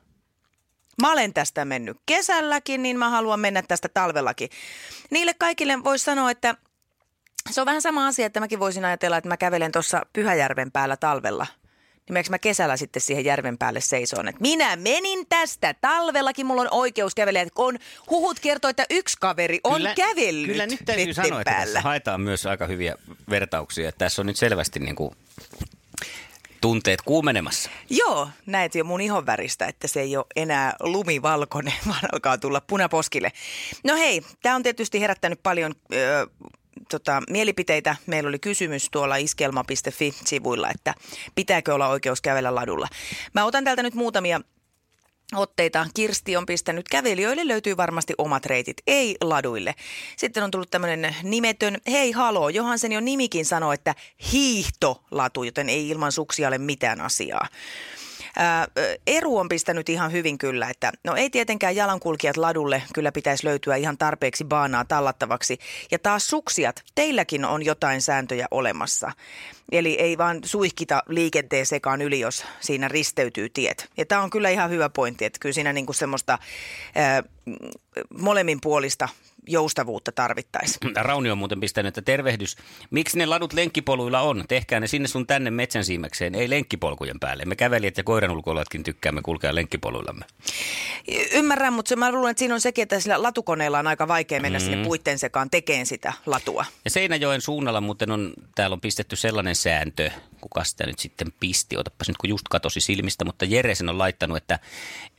Mä 1.02 1.12
olen 1.12 1.34
tästä 1.34 1.66
mennyt 1.66 1.98
kesälläkin, 2.06 2.84
niin 2.84 3.00
mä 3.00 3.10
haluan 3.10 3.40
mennä 3.40 3.62
tästä 3.62 3.90
talvellakin. 3.90 4.50
Niille 5.10 5.34
kaikille 5.34 5.84
voisi 5.84 6.06
sanoa, 6.06 6.32
että 6.32 6.56
se 7.50 7.62
on 7.62 7.66
vähän 7.66 7.82
sama 7.82 8.08
asia, 8.08 8.26
että 8.26 8.40
mäkin 8.40 8.60
voisin 8.60 8.86
ajatella, 8.86 9.18
että 9.18 9.28
mä 9.28 9.38
kävelen 9.38 9.72
tuossa 9.72 10.06
Pyhäjärven 10.14 10.72
päällä 10.72 10.98
talvella. 10.98 11.48
Niin 11.96 12.14
meneekö 12.14 12.30
mä 12.30 12.40
kesällä 12.40 12.78
sitten 12.78 13.02
siihen 13.02 13.26
järven 13.26 13.58
päälle 13.58 13.82
seisoon, 13.82 14.28
että 14.28 14.42
minä 14.42 14.76
menin 14.76 15.26
tästä 15.30 15.76
talvellakin, 15.82 16.46
mulla 16.46 16.62
on 16.62 16.68
oikeus 16.72 17.16
kävellä. 17.16 17.42
Että 17.42 17.56
kun 17.56 17.80
huhut 18.10 18.40
kertoo, 18.40 18.70
että 18.70 18.86
yksi 18.90 19.18
kaveri 19.20 19.60
on 19.64 19.82
kävellyt 19.96 20.52
Kyllä 20.52 20.66
nyt 20.66 20.80
täytyy 20.86 21.14
sanoa, 21.14 21.42
että 21.42 21.54
tässä 21.54 21.82
haetaan 21.82 22.22
myös 22.22 22.46
aika 22.46 22.68
hyviä 22.68 22.96
vertauksia. 23.30 23.90
Että 23.90 24.06
tässä 24.06 24.22
on 24.22 24.26
nyt 24.26 24.38
selvästi 24.38 24.80
niin 24.80 24.96
kuin 24.96 25.16
tunteet 26.62 27.02
kuumenemassa. 27.02 27.69
Joo, 27.89 28.30
näet 28.45 28.76
jo 28.76 28.84
mun 28.84 29.02
ihon 29.02 29.26
väristä, 29.26 29.65
että 29.65 29.88
se 29.88 30.02
ei 30.02 30.17
ole 30.17 30.26
enää 30.36 30.74
lumivalkoinen, 30.80 31.74
vaan 31.88 32.10
alkaa 32.13 32.38
tulla 32.38 32.62
punaposkille. 32.62 33.32
No 33.84 33.95
hei, 33.95 34.21
tämä 34.41 34.56
on 34.56 34.63
tietysti 34.63 35.02
herättänyt 35.02 35.39
paljon 35.43 35.74
ö, 35.93 36.28
tota, 36.89 37.21
mielipiteitä. 37.30 37.95
Meillä 38.06 38.28
oli 38.28 38.39
kysymys 38.39 38.89
tuolla 38.91 39.15
iskelma.fi-sivuilla, 39.15 40.69
että 40.69 40.93
pitääkö 41.36 41.74
olla 41.74 41.88
oikeus 41.88 42.21
kävellä 42.21 42.56
ladulla. 42.56 42.88
Mä 43.34 43.45
otan 43.45 43.63
täältä 43.63 43.84
nyt 43.84 43.93
muutamia 43.93 44.41
otteita. 45.36 45.88
Kirsti 45.94 46.38
on 46.38 46.46
pistänyt 46.46 46.89
kävelijöille, 46.89 47.48
löytyy 47.48 47.78
varmasti 47.78 48.13
omat 48.17 48.46
reitit, 48.46 48.78
ei 48.88 49.15
laduille. 49.22 49.76
Sitten 50.17 50.44
on 50.44 50.52
tullut 50.52 50.72
tämmöinen 50.72 51.15
nimetön, 51.24 51.78
hei 51.88 52.12
haloo, 52.12 52.50
Johansen 52.50 52.91
jo 52.91 53.00
nimikin 53.00 53.46
sanoo, 53.46 53.74
että 53.74 53.96
hiihtolatu, 54.32 55.44
joten 55.44 55.70
ei 55.70 55.89
ilman 55.89 56.12
suksia 56.12 56.48
ole 56.48 56.58
mitään 56.58 57.02
asiaa. 57.02 57.48
Ää, 58.36 58.67
Eru 59.08 59.38
on 59.38 59.50
pistänyt 59.50 59.89
ihan 59.89 60.12
hyvin 60.12 60.38
kyllä, 60.38 60.70
että 60.70 60.91
no 61.04 61.15
ei 61.15 61.30
tietenkään 61.30 61.76
jalankulkijat 61.76 62.38
ladulle, 62.38 62.84
kyllä 62.94 63.12
pitäisi 63.12 63.46
löytyä 63.46 63.76
ihan 63.76 63.98
tarpeeksi 63.98 64.46
baanaa 64.46 64.86
tallattavaksi. 64.86 65.58
Ja 65.91 66.00
taas 66.00 66.28
suksijat, 66.28 66.84
teilläkin 66.96 67.46
on 67.46 67.65
jotain 67.65 68.02
sääntöjä 68.02 68.48
olemassa. 68.52 69.12
Eli 69.72 69.94
ei 69.94 70.17
vaan 70.17 70.39
suihkita 70.46 71.04
liikenteen 71.08 71.65
sekaan 71.65 72.02
yli, 72.02 72.20
jos 72.20 72.46
siinä 72.60 72.88
risteytyy 72.88 73.50
tiet. 73.50 73.89
Ja 73.98 74.06
tämä 74.06 74.22
on 74.22 74.30
kyllä 74.30 74.50
ihan 74.50 74.70
hyvä 74.70 74.89
pointti, 74.89 75.26
että 75.26 75.39
kyllä 75.39 75.54
siinä 75.54 75.74
niinku 75.74 75.94
semmoista 75.94 76.38
ää, 76.96 77.24
molemmin 78.20 78.62
puolista 78.62 79.10
joustavuutta 79.48 80.12
tarvittaisiin. 80.12 80.96
Rauni 80.96 81.32
on 81.32 81.38
muuten 81.38 81.60
pistänyt, 81.60 81.88
että 81.88 82.02
tervehdys. 82.02 82.58
Miksi 82.90 83.18
ne 83.18 83.26
ladut 83.26 83.54
lenkkipoluilla 83.54 84.22
on? 84.22 84.44
Tehkää 84.48 84.80
ne 84.80 84.88
sinne 84.88 85.08
sun 85.08 85.28
tänne 85.28 85.52
metsän 85.52 85.86
siimekseen, 85.86 86.36
ei 86.36 86.50
lenkkipolkujen 86.50 87.20
päälle. 87.20 87.46
Me 87.46 87.56
kävelijät 87.56 87.98
ja 87.98 88.04
koiran 88.04 88.32
ulkoilijatkin 88.32 88.84
tykkäämme 88.84 89.22
kulkea 89.22 89.56
lenkkipoluillamme. 89.56 90.26
Y- 91.08 91.38
Ymmärrän, 91.38 91.74
mutta 91.74 91.90
se, 91.90 91.96
mä 91.96 92.12
luulen, 92.12 92.32
että 92.32 92.40
siinä 92.40 92.54
on 92.54 92.62
sekin, 92.62 92.84
että 92.84 93.00
sillä 93.00 93.22
latukoneella 93.24 93.80
on 93.80 93.88
aika 93.88 94.08
vaikea 94.08 94.42
mennä 94.42 94.60
mm. 94.60 94.64
sinne 94.66 94.84
puitten 94.84 95.20
sekaan 95.20 95.50
tekemään 95.50 95.86
sitä 95.86 96.14
latua. 96.26 96.66
Ja 96.86 96.92
Seinäjoen 96.92 97.42
suunnalla 97.42 97.82
muuten 97.82 98.12
on, 98.12 98.34
täällä 98.56 98.74
on 98.74 98.82
pistetty 98.82 99.16
sellainen 99.16 99.56
sääntö, 99.56 100.12
kuka 100.42 100.64
sitä 100.64 100.86
nyt 100.86 101.00
sitten 101.00 101.34
pisti, 101.40 101.78
otapas 101.78 102.08
nyt 102.08 102.18
kun 102.18 102.30
just 102.30 102.48
katosi 102.50 102.82
silmistä, 102.82 103.26
mutta 103.26 103.46
Jere 103.46 103.76
sen 103.76 103.90
on 103.90 103.98
laittanut, 103.98 104.38
että 104.38 104.60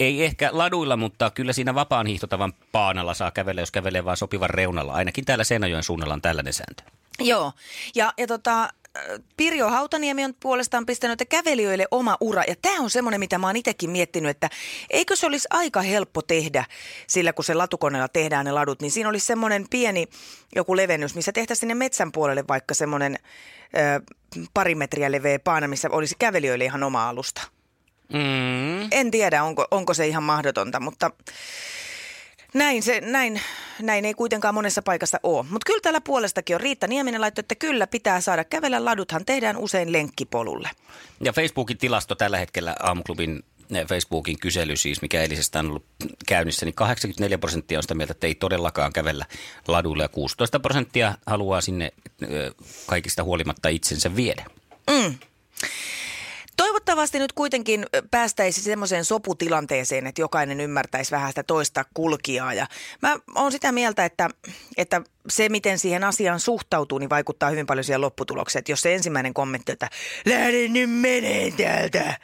ei 0.00 0.24
ehkä 0.24 0.48
laduilla, 0.52 0.96
mutta 0.96 1.30
kyllä 1.30 1.52
siinä 1.52 1.74
vapaan 1.74 2.06
hiihtotavan 2.06 2.52
paanalla 2.72 3.14
saa 3.14 3.30
kävellä, 3.30 3.62
jos 3.62 3.70
kävelee 3.70 4.04
vaan 4.12 4.16
sopivan 4.16 4.50
reunalla. 4.50 4.92
Ainakin 4.92 5.24
täällä 5.24 5.44
Seinäjoen 5.44 5.82
suunnalla 5.82 6.14
on 6.14 6.22
tällainen 6.22 6.52
sääntö. 6.52 6.82
Joo, 7.18 7.52
ja, 7.94 8.12
ja 8.18 8.26
tota, 8.26 8.68
Pirjo 9.36 9.70
Hautaniemi 9.70 10.24
on 10.24 10.34
puolestaan 10.40 10.86
pistänyt, 10.86 11.20
että 11.20 11.36
kävelijöille 11.36 11.86
oma 11.90 12.16
ura. 12.20 12.42
Ja 12.48 12.54
tämä 12.62 12.80
on 12.80 12.90
semmoinen, 12.90 13.20
mitä 13.20 13.38
mä 13.38 13.46
oon 13.46 13.56
itsekin 13.56 13.90
miettinyt, 13.90 14.30
että 14.30 14.50
eikö 14.90 15.16
se 15.16 15.26
olisi 15.26 15.48
aika 15.50 15.82
helppo 15.82 16.22
tehdä, 16.22 16.64
sillä 17.06 17.32
kun 17.32 17.44
se 17.44 17.54
latukoneella 17.54 18.08
tehdään 18.08 18.44
ne 18.44 18.52
ladut, 18.52 18.82
niin 18.82 18.90
siinä 18.90 19.08
olisi 19.08 19.26
semmoinen 19.26 19.66
pieni 19.70 20.08
joku 20.54 20.76
levennys, 20.76 21.14
missä 21.14 21.32
tehtäisiin 21.32 21.60
sinne 21.60 21.74
metsän 21.74 22.12
puolelle 22.12 22.44
vaikka 22.48 22.74
semmoinen 22.74 23.18
ö, 23.76 24.12
pari 24.54 24.74
metriä 24.74 25.12
leveä 25.12 25.38
paana, 25.38 25.68
missä 25.68 25.88
olisi 25.92 26.14
kävelijöille 26.18 26.64
ihan 26.64 26.82
oma 26.82 27.08
alusta. 27.08 27.42
Mm. 28.12 28.88
En 28.90 29.10
tiedä, 29.10 29.44
onko, 29.44 29.66
onko 29.70 29.94
se 29.94 30.06
ihan 30.06 30.22
mahdotonta, 30.22 30.80
mutta 30.80 31.10
näin, 32.54 32.82
se, 32.82 33.00
näin, 33.00 33.40
näin 33.82 34.04
ei 34.04 34.14
kuitenkaan 34.14 34.54
monessa 34.54 34.82
paikassa 34.82 35.20
ole. 35.22 35.46
Mutta 35.50 35.66
kyllä 35.66 35.80
täällä 35.82 36.00
puolestakin 36.00 36.56
on 36.56 36.60
Riitta 36.60 36.86
Nieminen 36.86 37.20
laittoi, 37.20 37.40
että 37.40 37.54
kyllä 37.54 37.86
pitää 37.86 38.20
saada 38.20 38.44
kävellä. 38.44 38.84
Laduthan 38.84 39.24
tehdään 39.24 39.56
usein 39.56 39.92
lenkkipolulle. 39.92 40.70
Ja 41.20 41.32
Facebookin 41.32 41.78
tilasto 41.78 42.14
tällä 42.14 42.38
hetkellä 42.38 42.76
aamuklubin 42.80 43.42
Facebookin 43.88 44.38
kysely 44.38 44.76
siis, 44.76 45.02
mikä 45.02 45.22
eilisestä 45.22 45.58
on 45.58 45.68
ollut 45.68 45.84
käynnissä, 46.26 46.66
niin 46.66 46.74
84 46.74 47.38
prosenttia 47.38 47.78
on 47.78 47.82
sitä 47.82 47.94
mieltä, 47.94 48.12
että 48.12 48.26
ei 48.26 48.34
todellakaan 48.34 48.92
kävellä 48.92 49.26
ladulle 49.68 50.02
ja 50.02 50.08
16 50.08 50.60
prosenttia 50.60 51.14
haluaa 51.26 51.60
sinne 51.60 51.92
kaikista 52.86 53.24
huolimatta 53.24 53.68
itsensä 53.68 54.16
viedä. 54.16 54.44
Mm. 54.90 55.14
Toivottavasti 56.84 57.18
nyt 57.18 57.32
kuitenkin 57.32 57.86
ö, 57.94 58.02
päästäisiin 58.10 58.64
semmoiseen 58.64 59.04
soputilanteeseen, 59.04 60.06
että 60.06 60.20
jokainen 60.20 60.60
ymmärtäisi 60.60 61.10
vähän 61.10 61.28
sitä 61.28 61.42
toista 61.42 61.84
kulkijaa. 61.94 62.54
Ja 62.54 62.66
mä 63.02 63.16
oon 63.34 63.52
sitä 63.52 63.72
mieltä, 63.72 64.04
että, 64.04 64.30
että 64.76 65.02
se, 65.28 65.48
miten 65.48 65.78
siihen 65.78 66.04
asiaan 66.04 66.40
suhtautuu, 66.40 66.98
niin 66.98 67.10
vaikuttaa 67.10 67.50
hyvin 67.50 67.66
paljon 67.66 67.84
siihen 67.84 68.00
lopputulokseen. 68.00 68.60
Että 68.60 68.72
jos 68.72 68.80
se 68.80 68.94
ensimmäinen 68.94 69.34
kommentti, 69.34 69.72
että 69.72 69.88
lähde 70.24 70.68
nyt 70.68 70.90
menee 70.90 71.50
täältä, 71.50 72.18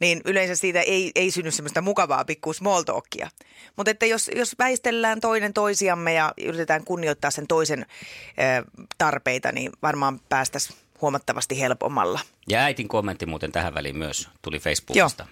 niin 0.00 0.20
yleensä 0.24 0.54
siitä 0.54 0.80
ei, 0.80 1.12
ei 1.14 1.30
synny 1.30 1.50
semmoista 1.50 1.80
mukavaa 1.80 2.24
pikku 2.24 2.52
small 2.52 2.82
talkia. 2.82 3.30
Mutta 3.76 3.90
että 3.90 4.06
jos, 4.06 4.30
jos 4.36 4.54
väistellään 4.58 5.20
toinen 5.20 5.52
toisiamme 5.52 6.14
ja 6.14 6.32
yritetään 6.44 6.84
kunnioittaa 6.84 7.30
sen 7.30 7.46
toisen 7.46 7.80
ö, 7.80 8.82
tarpeita, 8.98 9.52
niin 9.52 9.72
varmaan 9.82 10.20
päästäisiin 10.28 10.83
huomattavasti 11.04 11.60
helpommalla. 11.60 12.20
Ja 12.48 12.58
äitin 12.60 12.88
kommentti 12.88 13.26
muuten 13.26 13.52
tähän 13.52 13.74
väliin 13.74 13.96
myös 13.96 14.28
tuli 14.42 14.58
Facebookista. 14.58 15.26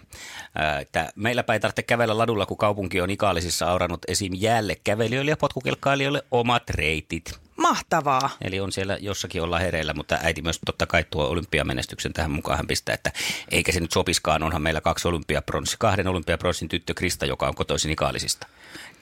Ää, 0.54 0.80
Että 0.80 1.12
meilläpä 1.16 1.52
ei 1.52 1.60
tarvitse 1.60 1.82
kävellä 1.82 2.18
ladulla, 2.18 2.46
kun 2.46 2.56
kaupunki 2.56 3.00
on 3.00 3.10
Ikaalisissa 3.10 3.70
aurannut 3.70 4.00
esim. 4.08 4.32
jäälle 4.36 4.76
kävelijöille 4.84 5.30
ja 5.30 5.36
potkukelkkailijoille 5.36 6.24
omat 6.30 6.70
reitit. 6.70 7.38
Mahtavaa. 7.56 8.30
Eli 8.40 8.60
on 8.60 8.72
siellä 8.72 8.96
jossakin 9.00 9.42
olla 9.42 9.58
hereillä, 9.58 9.94
mutta 9.94 10.18
äiti 10.22 10.42
myös 10.42 10.60
totta 10.66 10.86
kai 10.86 11.04
tuo 11.10 11.24
olympiamenestyksen 11.24 12.12
tähän 12.12 12.30
mukaan 12.30 12.56
hän 12.56 12.66
pistää, 12.66 12.94
että 12.94 13.12
eikä 13.50 13.72
se 13.72 13.80
nyt 13.80 13.92
sopiskaan, 13.92 14.42
onhan 14.42 14.62
meillä 14.62 14.80
kaksi 14.80 15.08
olympiapronssi, 15.08 15.76
kahden 15.78 16.08
olympiapronssin 16.08 16.68
tyttö 16.68 16.94
Krista, 16.94 17.26
joka 17.26 17.48
on 17.48 17.54
kotoisin 17.54 17.90
Ikaalisista. 17.90 18.46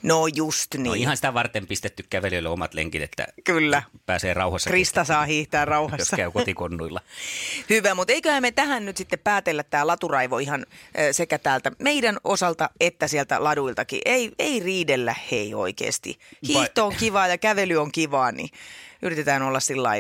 No 0.03 0.27
just 0.27 0.75
niin. 0.75 0.85
No 0.85 0.95
ihan 0.95 1.17
sitä 1.17 1.35
varten 1.35 1.67
pistetty 1.67 2.05
kävelijöille 2.11 2.49
omat 2.49 2.75
lenkit, 2.75 3.03
että 3.03 3.27
Kyllä. 3.45 3.83
pääsee 4.07 4.35
rauhassa. 4.35 4.71
Krista 4.71 5.05
saa 5.05 5.25
hiihtää 5.25 5.63
jos 5.63 5.69
rauhassa. 5.69 6.17
käy 6.17 6.31
kotikonnuilla. 6.31 7.01
Hyvä, 7.71 7.95
mutta 7.95 8.13
eiköhän 8.13 8.43
me 8.43 8.53
tähän 8.53 8.87
nyt 8.87 8.97
sitten 8.97 9.19
päätellä 9.19 9.63
tämä 9.63 9.87
laturaivo 9.87 10.39
ihan 10.39 10.67
sekä 11.13 11.39
täältä 11.39 11.73
meidän 11.79 12.17
osalta 12.25 12.71
että 12.81 13.09
sieltä 13.09 13.45
laduiltakin. 13.45 14.01
Ei, 14.05 14.33
ei 14.39 14.61
riidellä 14.61 15.15
hei 15.31 15.55
oikeasti. 15.55 16.19
Hiihto 16.49 16.87
on 16.87 16.95
kivaa 16.95 17.29
ja 17.29 17.39
kävely 17.39 17.77
on 17.77 17.93
kivaa, 17.93 18.33
niin 18.33 18.49
yritetään 19.03 19.43
olla 19.43 19.61
sillä 19.61 19.91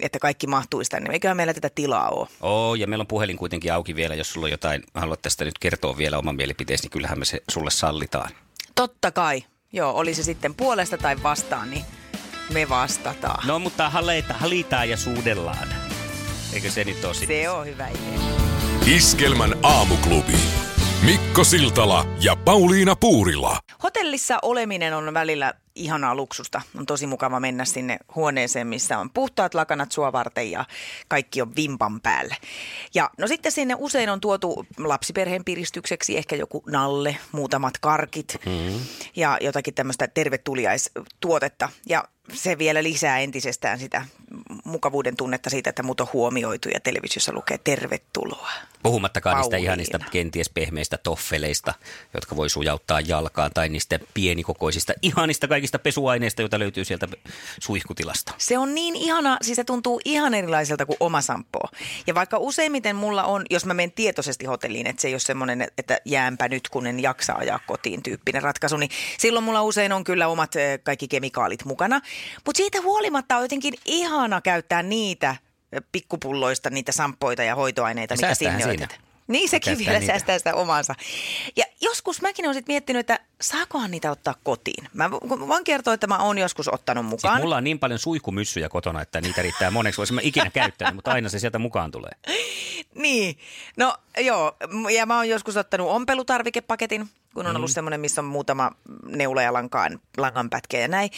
että 0.00 0.18
kaikki 0.18 0.46
mahtuisi 0.46 0.90
tänne. 0.90 1.12
Eiköhän 1.12 1.36
meillä 1.36 1.54
tätä 1.54 1.70
tilaa 1.74 2.08
ole. 2.08 2.28
Oo, 2.40 2.74
ja 2.74 2.86
meillä 2.86 3.02
on 3.02 3.06
puhelin 3.06 3.36
kuitenkin 3.36 3.72
auki 3.72 3.96
vielä, 3.96 4.14
jos 4.14 4.32
sulla 4.32 4.44
on 4.44 4.50
jotain, 4.50 4.82
haluat 4.94 5.22
tästä 5.22 5.44
nyt 5.44 5.58
kertoa 5.58 5.96
vielä 5.96 6.18
oman 6.18 6.36
mielipiteesi, 6.36 6.84
niin 6.84 6.90
kyllähän 6.90 7.18
me 7.18 7.24
se 7.24 7.42
sulle 7.50 7.70
sallitaan. 7.70 8.30
Totta 8.78 9.10
kai. 9.10 9.44
Joo, 9.72 9.92
oli 9.92 10.14
se 10.14 10.22
sitten 10.22 10.54
puolesta 10.54 10.98
tai 10.98 11.22
vastaan, 11.22 11.70
niin 11.70 11.84
me 12.52 12.68
vastataan. 12.68 13.46
No, 13.46 13.58
mutta 13.58 13.90
haleita, 13.90 14.34
halitaan 14.34 14.90
ja 14.90 14.96
suudellaan. 14.96 15.68
Eikö 16.52 16.70
se 16.70 16.84
nyt 16.84 17.04
ole? 17.04 17.14
Se 17.14 17.50
on 17.50 17.66
hyvä 17.66 17.88
idea. 17.88 18.96
Iskelmän 18.96 19.54
aamuklubi. 19.62 20.32
Mikko 21.04 21.44
Siltala 21.44 22.06
ja 22.20 22.36
Pauliina 22.36 22.96
Puurila. 22.96 23.60
Hotellissa 23.82 24.38
oleminen 24.42 24.94
on 24.94 25.14
välillä 25.14 25.54
ihanaa 25.74 26.14
luksusta. 26.14 26.60
On 26.78 26.86
tosi 26.86 27.06
mukava 27.06 27.40
mennä 27.40 27.64
sinne 27.64 27.98
huoneeseen, 28.14 28.66
missä 28.66 28.98
on 28.98 29.10
puhtaat 29.10 29.54
lakanat 29.54 29.92
sua 29.92 30.12
varten 30.12 30.50
ja 30.50 30.64
kaikki 31.08 31.42
on 31.42 31.56
vimpan 31.56 32.00
päällä. 32.00 32.36
Ja 32.94 33.10
no 33.18 33.26
sitten 33.26 33.52
sinne 33.52 33.74
usein 33.78 34.10
on 34.10 34.20
tuotu 34.20 34.66
lapsiperheen 34.78 35.44
piristykseksi 35.44 36.16
ehkä 36.16 36.36
joku 36.36 36.62
nalle, 36.66 37.16
muutamat 37.32 37.78
karkit 37.80 38.36
mm-hmm. 38.46 38.80
ja 39.16 39.38
jotakin 39.40 39.74
tämmöistä 39.74 40.08
tervetuliaistuotetta. 40.08 41.68
Ja 41.86 42.04
se 42.32 42.58
vielä 42.58 42.82
lisää 42.82 43.18
entisestään 43.18 43.78
sitä 43.78 44.04
mukavuuden 44.64 45.16
tunnetta 45.16 45.50
siitä, 45.50 45.70
että 45.70 45.82
mut 45.82 46.00
on 46.00 46.08
huomioitu 46.12 46.68
ja 46.68 46.80
televisiossa 46.80 47.32
lukee 47.32 47.58
tervetuloa. 47.64 48.50
Puhumattakaan 48.82 49.36
niistä 49.36 49.50
Pauliina. 49.50 49.72
ihanista 49.72 49.98
kenties 49.98 50.50
pehmeistä 50.50 50.98
toffeleista, 50.98 51.74
jotka 52.14 52.36
voi 52.36 52.50
sujauttaa 52.50 53.00
jalkaan, 53.00 53.50
tai 53.54 53.68
niistä 53.68 53.98
pienikokoisista 54.14 54.92
ihanista 55.02 55.48
kaikista 55.48 55.78
pesuaineista, 55.78 56.42
joita 56.42 56.58
löytyy 56.58 56.84
sieltä 56.84 57.08
suihkutilasta. 57.60 58.32
Se 58.38 58.58
on 58.58 58.74
niin 58.74 58.96
ihana, 58.96 59.36
siis 59.42 59.56
se 59.56 59.64
tuntuu 59.64 60.00
ihan 60.04 60.34
erilaiselta 60.34 60.86
kuin 60.86 60.96
oma 61.00 61.20
sampo. 61.20 61.60
Ja 62.06 62.14
vaikka 62.14 62.38
useimmiten 62.38 62.96
mulla 62.96 63.24
on, 63.24 63.44
jos 63.50 63.64
mä 63.64 63.74
menen 63.74 63.92
tietoisesti 63.92 64.46
hotelliin, 64.46 64.86
että 64.86 65.02
se 65.02 65.08
ei 65.08 65.14
ole 65.14 65.20
semmoinen, 65.20 65.68
että 65.78 65.98
jäänpä 66.04 66.48
nyt 66.48 66.68
kun 66.68 66.86
en 66.86 67.02
jaksa 67.02 67.32
ajaa 67.32 67.60
kotiin 67.66 68.02
tyyppinen 68.02 68.42
ratkaisu, 68.42 68.76
niin 68.76 68.90
silloin 69.18 69.44
mulla 69.44 69.62
usein 69.62 69.92
on 69.92 70.04
kyllä 70.04 70.28
omat 70.28 70.56
eh, 70.56 70.80
kaikki 70.82 71.08
kemikaalit 71.08 71.64
mukana. 71.64 72.00
Mutta 72.46 72.56
siitä 72.56 72.80
huolimatta 72.80 73.36
on 73.36 73.42
jotenkin 73.42 73.74
ihana 73.84 74.40
käyttää 74.40 74.82
niitä 74.82 75.36
pikkupulloista, 75.92 76.70
niitä 76.70 76.92
samppoita 76.92 77.42
ja 77.42 77.54
hoitoaineita, 77.54 78.14
Ja 78.14 78.16
mitä 78.16 78.34
sinne 78.34 78.58
siinä. 78.62 78.72
otetaan. 78.84 79.00
Niin 79.26 79.48
sekin 79.48 79.70
Säästää 79.70 79.86
vielä 79.86 79.98
niitä. 80.00 80.12
säästää 80.12 80.38
sitä 80.38 80.54
omansa. 80.54 80.94
Ja 81.56 81.64
joskus 81.80 82.22
mäkin 82.22 82.44
olen 82.44 82.54
sit 82.54 82.68
miettinyt, 82.68 83.00
että 83.00 83.20
saakohan 83.40 83.90
niitä 83.90 84.10
ottaa 84.10 84.34
kotiin. 84.42 84.88
Mä 84.94 85.08
vo- 85.08 85.48
voin 85.48 85.64
kertoa, 85.64 85.94
että 85.94 86.06
mä 86.06 86.18
oon 86.18 86.38
joskus 86.38 86.68
ottanut 86.68 87.04
Siis 87.04 87.10
mukaan. 87.10 87.40
mulla 87.40 87.56
on 87.56 87.64
niin 87.64 87.78
paljon 87.78 87.98
suihkumyssyjä 87.98 88.68
kotona, 88.68 89.02
että 89.02 89.20
niitä 89.20 89.42
riittää 89.42 89.70
moneksi. 89.70 89.98
Voisin 89.98 90.14
mä 90.14 90.20
ikinä 90.24 90.50
käyttänyt, 90.50 90.94
mutta 90.94 91.10
aina 91.10 91.28
se 91.28 91.38
sieltä 91.38 91.58
mukaan 91.58 91.90
tulee. 91.90 92.12
Niin, 92.94 93.38
no 93.76 93.94
joo, 94.18 94.56
ja 94.96 95.06
mä 95.06 95.16
oon 95.16 95.28
joskus 95.28 95.56
ottanut 95.56 95.88
ompelutarvikepaketin, 95.90 97.08
kun 97.34 97.46
on 97.46 97.56
ollut 97.56 97.70
semmoinen, 97.70 98.00
missä 98.00 98.20
on 98.20 98.24
muutama 98.24 98.70
neula 99.06 99.42
ja 99.42 99.52
lankaan, 99.52 100.00
langanpätkä 100.16 100.78
ja 100.78 100.88
näin. 100.88 101.10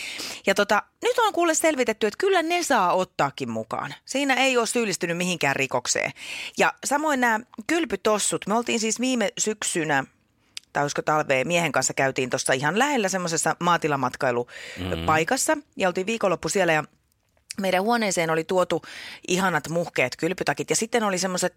Ja 0.46 0.54
tota, 0.54 0.82
nyt 1.02 1.18
on 1.18 1.32
kuule 1.32 1.54
selvitetty, 1.54 2.06
että 2.06 2.18
kyllä 2.18 2.42
ne 2.42 2.62
saa 2.62 2.92
ottaakin 2.92 3.50
mukaan. 3.50 3.94
Siinä 4.04 4.34
ei 4.34 4.56
ole 4.56 4.66
syyllistynyt 4.66 5.16
mihinkään 5.16 5.56
rikokseen. 5.56 6.12
Ja 6.58 6.72
samoin 6.84 7.20
nämä 7.20 7.40
kylpytossut, 7.66 8.46
me 8.46 8.54
oltiin 8.54 8.80
siis 8.80 9.00
viime 9.00 9.32
syksynä 9.38 10.04
tai 10.72 10.82
olisiko 10.84 11.02
talvea, 11.02 11.44
miehen 11.44 11.72
kanssa 11.72 11.94
käytiin 11.94 12.30
tuossa 12.30 12.52
ihan 12.52 12.78
lähellä 12.78 13.08
semmoisessa 13.08 13.56
maatilamatkailupaikassa 13.60 15.56
ja 15.76 15.88
oltiin 15.88 16.06
viikonloppu 16.06 16.48
siellä 16.48 16.72
ja 16.72 16.84
meidän 17.60 17.82
huoneeseen 17.82 18.30
oli 18.30 18.44
tuotu 18.44 18.82
ihanat 19.28 19.68
muhkeet 19.68 20.16
kylpytakit 20.16 20.70
ja 20.70 20.76
sitten 20.76 21.02
oli 21.02 21.18
semmoiset 21.18 21.54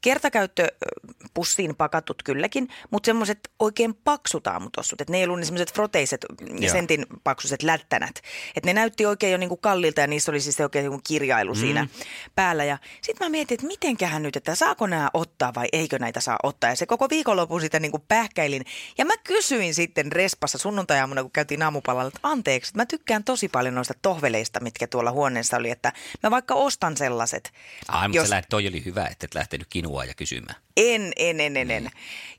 kertakäyttöpussiin 0.00 1.76
pakatut 1.76 2.22
kylläkin, 2.22 2.68
mutta 2.90 3.06
semmoiset 3.06 3.50
oikein 3.58 3.94
paksut 3.94 4.46
aamutossut. 4.46 5.00
Että 5.00 5.12
ne 5.12 5.18
ei 5.18 5.24
ollut 5.24 5.38
ne 5.38 5.44
semmoiset 5.44 5.72
froteiset 5.72 6.26
ja 6.60 6.70
sentin 6.70 7.06
paksuiset 7.24 7.62
lättänät. 7.62 8.16
Että 8.56 8.68
ne 8.68 8.72
näytti 8.72 9.06
oikein 9.06 9.32
jo 9.32 9.38
niinku 9.38 9.56
kallilta 9.56 10.00
ja 10.00 10.06
niissä 10.06 10.32
oli 10.32 10.40
siis 10.40 10.60
oikein 10.60 10.84
joku 10.84 11.00
kirjailu 11.06 11.54
mm. 11.54 11.60
siinä 11.60 11.88
päällä. 12.34 12.64
Ja 12.64 12.78
sitten 13.02 13.26
mä 13.26 13.30
mietin, 13.30 13.54
että 13.54 13.66
mitenkähän 13.66 14.22
nyt, 14.22 14.36
että 14.36 14.54
saako 14.54 14.86
nämä 14.86 15.10
ottaa 15.14 15.54
vai 15.54 15.66
eikö 15.72 15.98
näitä 15.98 16.20
saa 16.20 16.38
ottaa. 16.42 16.70
Ja 16.70 16.76
se 16.76 16.86
koko 16.86 17.10
viikonlopun 17.10 17.60
sitä 17.60 17.80
niinku 17.80 18.04
pähkäilin. 18.08 18.64
Ja 18.98 19.04
mä 19.04 19.14
kysyin 19.24 19.74
sitten 19.74 20.12
Respassa 20.12 20.58
sunnuntajaamuna, 20.58 21.22
kun 21.22 21.30
käytiin 21.30 21.62
aamupalalla, 21.62 22.08
että 22.08 22.20
anteeksi, 22.22 22.70
että 22.70 22.80
mä 22.80 22.86
tykkään 22.86 23.24
tosi 23.24 23.48
paljon 23.48 23.74
noista 23.74 23.94
tohveleista, 24.02 24.60
mitkä 24.60 24.86
tuolla 24.86 25.12
huoneessa 25.16 25.56
oli, 25.56 25.70
että 25.70 25.92
mä 26.22 26.30
vaikka 26.30 26.54
ostan 26.54 26.96
sellaiset. 26.96 27.52
Ai, 27.88 28.08
mutta 28.08 28.16
Jos- 28.16 28.24
Jos... 28.24 28.30
lähdet, 28.30 28.48
toi 28.48 28.68
oli 28.68 28.84
hyvä, 28.84 29.06
että 29.06 29.24
et 29.24 29.34
lähtenyt 29.34 29.66
kinua 29.70 30.04
ja 30.04 30.14
kysymään. 30.14 30.60
En, 30.76 31.12
en, 31.16 31.40
en, 31.40 31.56
en, 31.56 31.70
en. 31.70 31.90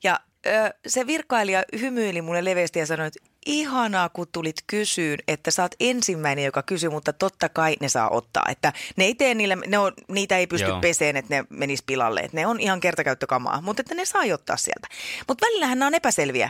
Ja 0.03 0.19
ö, 0.45 0.73
se 0.87 1.07
virkailija 1.07 1.63
hymyili 1.79 2.21
mulle 2.21 2.45
leveästi 2.45 2.79
ja 2.79 2.85
sanoi, 2.85 3.07
että 3.07 3.19
ihanaa, 3.45 4.09
kun 4.09 4.27
tulit 4.31 4.55
kysyyn, 4.67 5.19
että 5.27 5.51
sä 5.51 5.61
oot 5.61 5.75
ensimmäinen, 5.79 6.45
joka 6.45 6.63
kysyy, 6.63 6.89
mutta 6.89 7.13
totta 7.13 7.49
kai 7.49 7.75
ne 7.79 7.89
saa 7.89 8.09
ottaa. 8.09 8.43
Että 8.49 8.73
ne 8.95 9.03
ei 9.03 9.15
tee 9.15 9.33
niille, 9.33 9.57
ne 9.67 9.77
on, 9.77 9.93
niitä 10.07 10.37
ei 10.37 10.47
pysty 10.47 10.67
Joo. 10.67 10.79
peseen, 10.79 11.17
että 11.17 11.35
ne 11.35 11.45
menis 11.49 11.83
pilalle. 11.83 12.19
Että 12.19 12.37
ne 12.37 12.47
on 12.47 12.59
ihan 12.59 12.79
kertakäyttökamaa, 12.79 13.61
mutta 13.61 13.81
että 13.81 13.95
ne 13.95 14.05
saa 14.05 14.23
ottaa 14.33 14.57
sieltä. 14.57 14.87
Mutta 15.27 15.45
välillähän 15.45 15.79
nämä 15.79 15.87
on 15.87 15.95
epäselviä 15.95 16.49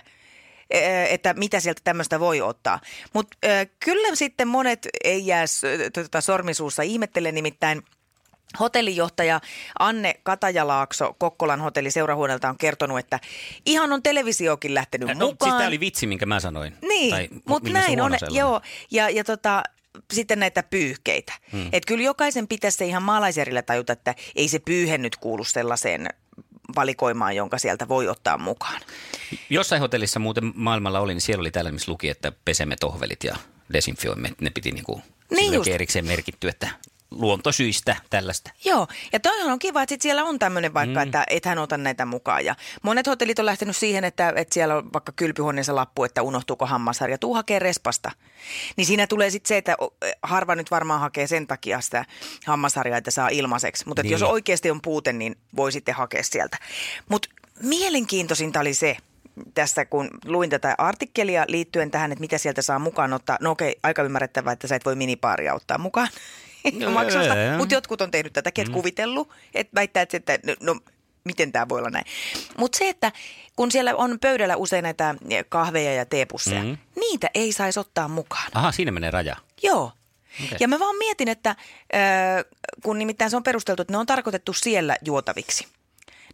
että 1.10 1.34
mitä 1.34 1.60
sieltä 1.60 1.82
tämmöistä 1.84 2.20
voi 2.20 2.42
ottaa. 2.42 2.80
Mutta 3.14 3.38
kyllä 3.86 4.16
sitten 4.16 4.48
monet 4.48 4.88
ei 5.04 5.28
jää 5.28 5.46
tota, 5.94 6.22
sormisuussa 6.22 6.84
ihmettele 6.84 7.32
nimittäin 7.32 7.82
Hotellijohtaja 8.60 9.42
Anne 9.80 10.16
Katajalaakso 10.24 11.16
Kokkolan 11.20 11.62
hotelli 11.62 11.92
seurahuoneelta 11.92 12.50
on 12.50 12.58
kertonut, 12.58 13.00
että 13.00 13.20
ihan 13.66 13.94
on 13.94 14.04
televisiokin 14.04 14.74
lähtenyt 14.74 15.08
No, 15.10 15.14
mukaan. 15.28 15.50
siis 15.52 15.58
tämä 15.58 15.68
oli 15.68 15.80
vitsi, 15.80 16.08
minkä 16.08 16.26
mä 16.26 16.40
sanoin. 16.40 16.74
Niin, 16.82 17.12
Tai 17.12 17.28
mutta 17.48 17.70
näin 17.70 18.02
on. 18.02 18.12
sellainen. 18.12 18.40
Joo, 18.40 18.62
ja, 18.92 19.10
ja 19.10 19.24
tota, 19.24 19.64
sitten 20.14 20.40
näitä 20.40 20.64
pyyhkeitä. 20.64 21.34
Hmm. 21.52 21.70
Et 21.74 21.86
kyllä 21.86 22.04
jokaisen 22.04 22.48
pitäisi 22.48 22.78
se 22.78 22.86
ihan 22.86 23.04
maalaisjärjellä 23.04 23.62
tajuta, 23.62 23.94
että 23.94 24.16
ei 24.36 24.48
se 24.48 24.60
pyyhe 24.60 24.98
nyt 24.98 25.16
kuulu 25.16 25.44
sellaiseen 25.44 26.08
valikoimaan, 26.76 27.36
jonka 27.36 27.58
sieltä 27.58 27.88
voi 27.88 28.08
ottaa 28.08 28.38
mukaan. 28.38 28.82
Jossain 29.50 29.82
hotellissa 29.82 30.20
muuten 30.20 30.52
maailmalla 30.56 31.00
oli, 31.00 31.14
niin 31.14 31.22
siellä 31.22 31.42
oli 31.42 31.52
tällä, 31.52 31.72
missä 31.72 31.92
luki, 31.92 32.10
että 32.10 32.32
pesemme 32.46 32.76
tohvelit 32.80 33.24
ja 33.24 33.36
desinfioimme. 33.74 34.30
Ne 34.42 34.50
piti 34.50 34.72
niinku, 34.72 35.02
Niin 35.30 35.38
niin 35.38 35.54
just. 35.54 35.68
erikseen 35.70 36.06
merkitty, 36.06 36.48
että 36.50 36.70
luontosyistä 37.12 37.96
tällaista. 38.10 38.52
Joo, 38.66 38.88
ja 39.14 39.20
toihan 39.20 39.52
on 39.52 39.60
kiva, 39.60 39.82
että 39.82 39.94
sit 39.94 40.02
siellä 40.02 40.24
on 40.24 40.40
tämmöinen 40.40 40.74
vaikka, 40.74 41.00
mm. 41.00 41.04
että 41.04 41.24
et 41.30 41.46
hän 41.46 41.58
ota 41.58 41.78
näitä 41.78 42.06
mukaan. 42.06 42.46
Ja 42.46 42.56
monet 42.84 43.08
hotellit 43.08 43.40
on 43.40 43.46
lähtenyt 43.46 43.78
siihen, 43.78 44.04
että, 44.04 44.34
että 44.36 44.54
siellä 44.54 44.76
on 44.76 44.94
vaikka 44.94 45.12
kylpyhuoneessa 45.12 45.76
lappu, 45.76 46.04
että 46.04 46.22
unohtuuko 46.22 46.66
hammasharja, 46.66 47.18
tuu 47.18 47.34
hakee 47.34 47.60
respasta. 47.60 48.12
Niin 48.76 48.86
siinä 48.86 49.08
tulee 49.08 49.30
sitten 49.30 49.48
se, 49.48 49.58
että 49.58 49.76
o- 49.82 49.98
harva 50.24 50.56
nyt 50.56 50.72
varmaan 50.72 51.00
hakee 51.00 51.28
sen 51.28 51.48
takia 51.48 51.82
sitä 51.82 52.06
hammasharjaa, 52.46 52.98
että 52.98 53.12
saa 53.12 53.30
ilmaiseksi. 53.30 53.88
Mutta 53.88 54.04
niin. 54.04 54.12
Jos 54.12 54.24
oikeasti 54.24 54.72
on 54.72 54.82
puute, 54.82 55.14
niin 55.14 55.36
voi 55.56 55.72
sitten 55.72 55.96
hakea 55.96 56.24
sieltä. 56.24 56.58
Mutta 57.10 57.30
mielenkiintoisinta 57.64 58.60
oli 58.60 58.74
se, 58.74 58.98
tässä 59.54 59.86
kun 59.86 60.10
luin 60.26 60.50
tätä 60.50 60.76
artikkelia 60.78 61.46
liittyen 61.48 61.92
tähän, 61.92 62.12
että 62.12 62.22
mitä 62.22 62.38
sieltä 62.38 62.62
saa 62.62 62.80
mukaan 62.80 63.14
ottaa. 63.14 63.38
No 63.42 63.52
okei, 63.52 63.76
aika 63.84 64.04
ymmärrettävää, 64.04 64.54
että 64.54 64.68
sä 64.68 64.76
et 64.76 64.86
voi 64.86 64.96
minipaaria 64.96 65.54
ottaa 65.54 65.78
mukaan 65.78 66.10
No, 66.80 66.92
maksusta, 66.92 67.38
joo. 67.38 67.58
mutta 67.58 67.74
jotkut 67.74 68.02
on 68.02 68.12
tehnyt 68.12 68.34
tätäkin, 68.34 68.62
että 68.62 68.74
kuvitellut, 68.74 69.30
että 69.54 69.76
väittää, 69.76 70.04
että, 70.04 70.34
että 70.34 70.48
no, 70.48 70.56
no 70.74 70.80
miten 71.28 71.52
tämä 71.52 71.70
voi 71.70 71.80
olla 71.80 71.90
näin. 71.90 72.06
Mutta 72.58 72.78
se, 72.78 72.90
että 72.90 73.12
kun 73.56 73.72
siellä 73.72 73.96
on 73.96 74.20
pöydällä 74.20 74.56
usein 74.56 74.84
näitä 74.84 75.16
kahveja 75.50 75.94
ja 75.94 76.06
teepusseja, 76.06 76.64
mm. 76.64 76.78
niitä 76.96 77.30
ei 77.34 77.54
saisi 77.54 77.80
ottaa 77.80 78.08
mukaan. 78.08 78.52
Aha, 78.54 78.72
siinä 78.72 78.92
menee 78.92 79.12
raja. 79.12 79.36
Joo. 79.64 79.92
Okay. 80.46 80.58
Ja 80.60 80.68
mä 80.68 80.80
vaan 80.80 80.96
mietin, 80.96 81.28
että 81.28 81.50
äh, 81.50 81.58
kun 82.84 83.00
nimittäin 83.00 83.32
se 83.32 83.38
on 83.38 83.44
perusteltu, 83.44 83.82
että 83.82 83.94
ne 83.94 83.98
on 83.98 84.06
tarkoitettu 84.06 84.54
siellä 84.54 84.98
juotaviksi. 85.06 85.68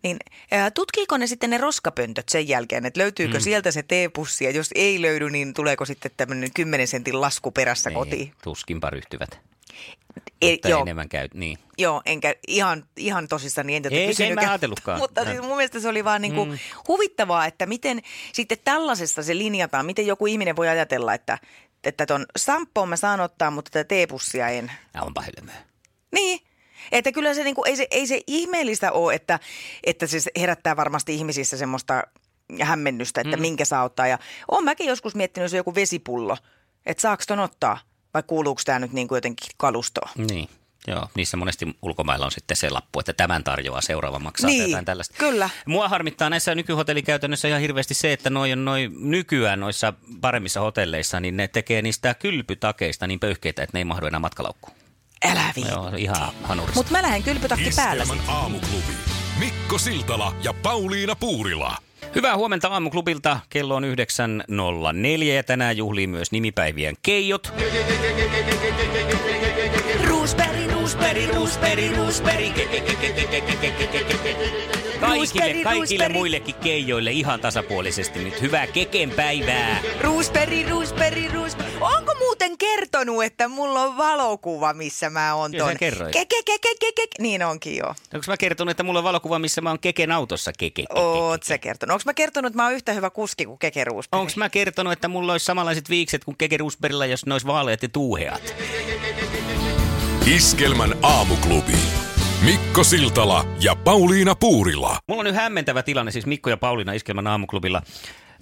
Niin 0.04 0.18
äh, 0.54 0.72
tutkiiko 0.74 1.18
ne 1.18 1.28
sitten 1.28 1.50
ne 1.50 1.58
roskapöntöt 1.58 2.30
sen 2.30 2.48
jälkeen, 2.48 2.86
että 2.86 3.00
löytyykö 3.00 3.38
mm. 3.38 3.42
sieltä 3.42 3.72
se 3.72 3.84
teepussi 3.84 4.46
ja 4.46 4.52
jos 4.52 4.70
ei 4.76 5.02
löydy, 5.02 5.30
niin 5.30 5.54
tuleeko 5.54 5.86
sitten 5.86 6.12
tämmöinen 6.18 6.50
10 6.54 6.88
sentin 6.88 7.22
lasku 7.22 7.52
perässä 7.52 7.90
Niin, 7.90 7.98
kotiin? 7.98 8.34
Tuskinpa 8.44 8.90
ryhtyvät. 8.90 9.40
Ei, 10.42 10.54
Mutta 10.54 10.70
joo, 10.70 10.82
enemmän 10.82 11.10
käy, 11.10 11.28
niin. 11.34 11.58
Joo, 11.78 12.02
enkä 12.06 12.36
ihan, 12.48 12.84
ihan 12.98 13.28
tosissaan 13.28 13.68
niin 13.68 13.78
en 13.78 13.84
tätä 13.84 13.96
Ei, 13.96 14.08
kysynytkään. 14.08 14.44
en 14.44 14.48
mä 14.48 14.52
ajatellutkaan. 14.52 15.00
Mutta 15.04 15.26
siis 15.26 15.42
mun 15.42 15.56
mielestä 15.56 15.80
se 15.80 15.88
oli 15.88 16.04
vaan 16.04 16.22
niinku 16.22 16.46
mm. 16.46 16.58
huvittavaa, 16.88 17.46
että 17.46 17.66
miten 17.66 18.02
sitten 18.34 18.58
tällaisesta 18.64 19.24
se 19.24 19.38
linjataan. 19.38 19.86
Miten 19.86 20.08
joku 20.08 20.26
ihminen 20.26 20.56
voi 20.56 20.68
ajatella, 20.68 21.14
että 21.14 21.38
että 21.84 22.06
ton 22.06 22.26
samppoon 22.38 22.90
mä 22.90 22.96
saan 22.96 23.20
ottaa, 23.20 23.52
mutta 23.52 23.72
tätä 23.72 23.88
teepussia 23.88 24.50
en. 24.50 24.72
Ja 24.94 25.02
onpa 25.02 25.22
hölmöä. 25.22 25.62
Niin. 26.12 26.40
Että 26.92 27.12
kyllä 27.12 27.34
se, 27.34 27.44
niinku, 27.44 27.64
ei, 27.64 27.76
se, 27.76 27.88
ei 27.92 28.08
se 28.08 28.22
ihmeellistä 28.28 28.92
ole, 28.92 29.14
että, 29.14 29.40
että 29.84 30.08
se 30.08 30.20
herättää 30.40 30.76
varmasti 30.76 31.16
ihmisissä 31.16 31.58
semmoista 31.58 32.04
hämmennystä, 32.62 33.22
että 33.22 33.38
mm. 33.38 33.42
minkä 33.42 33.66
saa 33.66 33.84
ottaa. 33.84 34.08
Ja 34.08 34.20
oon 34.52 34.64
mäkin 34.64 34.88
joskus 34.88 35.16
miettinyt, 35.16 35.46
jos 35.46 35.54
on 35.54 35.58
joku 35.58 35.76
vesipullo, 35.76 36.38
että 36.86 37.02
saako 37.02 37.24
ton 37.28 37.40
ottaa 37.40 37.80
vai 38.14 38.24
kuuluuko 38.28 38.62
tämä 38.66 38.80
nyt 38.80 38.94
niinku 38.94 39.16
jotenkin 39.16 39.50
kalustoon. 39.58 40.10
Niin. 40.18 40.50
Joo, 40.88 41.08
niissä 41.16 41.38
monesti 41.38 41.76
ulkomailla 41.82 42.26
on 42.26 42.32
sitten 42.32 42.58
se 42.58 42.70
lappu, 42.70 43.00
että 43.00 43.14
tämän 43.14 43.44
tarjoaa 43.44 43.82
seuraava 43.82 44.20
maksaa 44.20 44.48
Niin, 44.50 44.62
tai 44.62 44.70
jotain 44.72 44.86
tällaista. 44.86 45.16
kyllä. 45.18 45.50
Mua 45.66 45.88
harmittaa 45.90 46.30
näissä 46.30 46.56
nykyhotellikäytännöissä 46.56 47.48
ihan 47.48 47.62
hirveästi 47.62 47.94
se, 47.94 48.14
että 48.14 48.30
noi, 48.30 48.52
on 48.54 48.66
noi 48.66 48.92
nykyään 49.00 49.60
noissa 49.60 49.94
paremmissa 50.22 50.60
hotelleissa, 50.60 51.20
niin 51.20 51.38
ne 51.38 51.48
tekee 51.48 51.82
niistä 51.82 52.14
kylpytakeista 52.14 53.08
niin 53.08 53.20
pöyhkeitä, 53.20 53.64
että 53.64 53.76
ne 53.78 53.80
ei 53.80 53.86
mahdu 53.86 54.06
enää 54.06 54.20
matkalaukkuun. 54.20 54.76
Älä 55.26 55.44
viitti. 55.56 55.74
Joo, 55.74 55.92
ihan 55.98 56.32
hanurista. 56.44 56.80
Mutta 56.80 56.92
mä 56.92 57.02
lähden 57.02 57.24
kylpytakki 57.24 57.70
päällä 57.76 58.04
Iskelmän 58.04 58.26
sitten. 58.26 58.36
aamuklubi. 58.36 58.94
Mikko 59.40 59.78
Siltala 59.78 60.36
ja 60.44 60.54
Pauliina 60.54 61.16
Puurila. 61.16 61.78
Hyvää 62.16 62.38
huomenta 62.38 62.68
aamuklubilta. 62.68 63.40
Kello 63.50 63.76
on 63.76 63.84
9.04 63.84 65.24
ja 65.24 65.44
tänään 65.44 65.78
juhlii 65.78 66.08
myös 66.08 66.32
nimipäivien 66.32 66.96
keijot. 67.02 67.54
Roosberry, 70.08 70.72
Roosberry, 70.72 71.28
Roosberry, 71.36 71.96
Roosberry. 71.96 72.48
Kaikille, 75.00 75.64
kaikille 75.64 76.10
muillekin 76.10 76.56
keijoille 76.56 77.12
ihan 77.12 77.40
tasapuolisesti 77.40 78.20
nyt 78.24 78.42
hyvää 78.42 78.68
keken 78.68 79.10
päivää. 79.12 79.82
Roosberry, 80.02 80.70
Roosberry, 80.70 81.28
Roosberry. 81.34 81.72
Onko 81.82 82.16
muuten 82.20 82.58
kertonut, 82.58 83.24
että 83.24 83.48
mulla 83.48 83.82
on 83.84 83.98
valokuva, 83.98 84.74
missä 84.74 85.10
mä 85.10 85.36
oon 85.36 85.52
Kyllä 85.52 85.64
sä 85.64 85.70
ton? 85.70 85.78
kerroit. 85.80 86.12
Ke, 86.14 86.26
ke, 86.26 86.36
ke, 86.46 86.58
ke, 86.80 86.92
ke. 86.96 87.08
Niin 87.20 87.44
onkin 87.44 87.78
joo. 87.78 87.90
Onko 88.14 88.24
mä 88.28 88.38
kertonut, 88.38 88.72
että 88.72 88.84
mulla 88.84 89.00
on 89.00 89.04
valokuva, 89.04 89.40
missä 89.40 89.62
mä 89.62 89.70
oon 89.70 89.80
keken 89.80 90.12
autossa 90.12 90.52
keke? 90.58 90.82
keke, 90.82 91.00
Oot 91.00 91.42
keke. 91.42 91.48
sä 91.48 91.58
kertonut. 91.58 91.93
Onko 91.94 92.04
mä 92.06 92.14
kertonut, 92.14 92.50
että 92.50 92.58
mä 92.58 92.64
oon 92.64 92.74
yhtä 92.74 92.94
hyvä 92.94 93.10
kuski 93.10 93.46
kuin 93.46 93.60
Keke 93.60 93.84
Roosberry? 93.84 94.22
Onko 94.22 94.34
mä 94.36 94.50
kertonut, 94.50 94.94
että 94.94 95.08
mulla 95.08 95.32
olisi 95.32 95.46
samanlaiset 95.46 95.90
viikset 95.90 96.24
kuin 96.24 96.38
Keke 96.38 96.58
Roosbergilla, 96.58 97.06
jos 97.06 97.26
ne 97.26 97.34
olisi 97.34 97.48
vaaleat 97.48 97.84
ja 97.84 97.90
tuuheat? 97.90 98.56
Iskelmän 100.36 100.96
aamuklubi. 101.02 101.74
Mikko 102.46 102.84
Siltala 102.84 103.46
ja 103.60 103.76
Pauliina 103.76 104.36
Puurila. 104.36 104.98
Mulla 105.08 105.20
on 105.22 105.26
nyt 105.26 105.36
hämmentävä 105.36 105.84
tilanne, 105.84 106.12
siis 106.12 106.26
Mikko 106.26 106.50
ja 106.50 106.58
Pauliina 106.58 106.94
Iskelmän 106.94 107.28
aamuklubilla. 107.28 107.82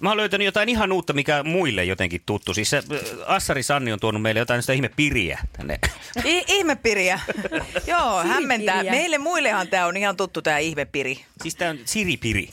Mä 0.00 0.08
oon 0.08 0.16
löytänyt 0.16 0.44
jotain 0.44 0.68
ihan 0.68 0.92
uutta, 0.92 1.12
mikä 1.12 1.42
muille 1.42 1.84
jotenkin 1.84 2.22
tuttu. 2.26 2.54
Siis 2.54 2.70
se, 2.70 2.76
äh, 2.76 3.00
Assari 3.26 3.62
Sanni 3.62 3.92
on 3.92 4.00
tuonut 4.00 4.22
meille 4.22 4.38
jotain 4.40 4.62
sitä 4.62 4.72
ihmepiriä 4.72 5.38
tänne. 5.56 5.78
I- 6.24 6.44
ihmepiriä. 6.48 7.20
joo, 7.86 8.22
hämmentää. 8.22 8.82
Meille 8.82 9.18
muillehan 9.18 9.68
tämä 9.68 9.86
on 9.86 9.96
ihan 9.96 10.16
tuttu 10.16 10.42
tämä 10.42 10.58
ihmepiri. 10.58 11.24
Siis 11.42 11.56
tää 11.56 11.70
on 11.70 11.78
siripiri. 11.84 12.48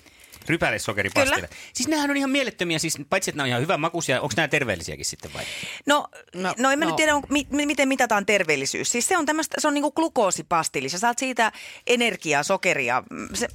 Rypälessokeripastille. 0.49 1.35
Kyllä. 1.35 1.49
Siis 1.73 1.87
nämähän 1.89 2.09
on 2.09 2.17
ihan 2.17 2.29
mielettömiä, 2.29 2.79
siis 2.79 2.97
paitsi 3.09 3.29
että 3.31 3.37
nämä 3.37 3.43
on 3.45 3.49
ihan 3.49 3.61
hyvän 3.61 3.79
makuisia, 3.79 4.21
onko 4.21 4.33
nämä 4.37 4.47
terveellisiäkin 4.47 5.05
sitten 5.05 5.33
vai? 5.33 5.43
No, 5.85 6.07
no, 6.35 6.53
No, 6.57 6.71
en 6.71 6.79
mä 6.79 6.85
no. 6.85 6.89
nyt 6.91 6.95
tiedä, 6.95 7.15
on, 7.15 7.23
mi, 7.29 7.47
mi- 7.51 7.65
miten 7.65 7.87
mitataan 7.87 8.25
terveellisyys. 8.25 8.91
Siis 8.91 9.07
se 9.07 9.17
on 9.17 9.25
tämmöistä, 9.25 9.55
se 9.61 9.67
on 9.67 9.73
niinku 9.73 9.91
glukoosipastilli. 9.91 10.89
Sä 10.89 10.97
saat 10.99 11.17
siitä 11.19 11.51
energiaa, 11.87 12.43
sokeria. 12.43 13.03
Mm, 13.11 13.29
Se, 13.33 13.47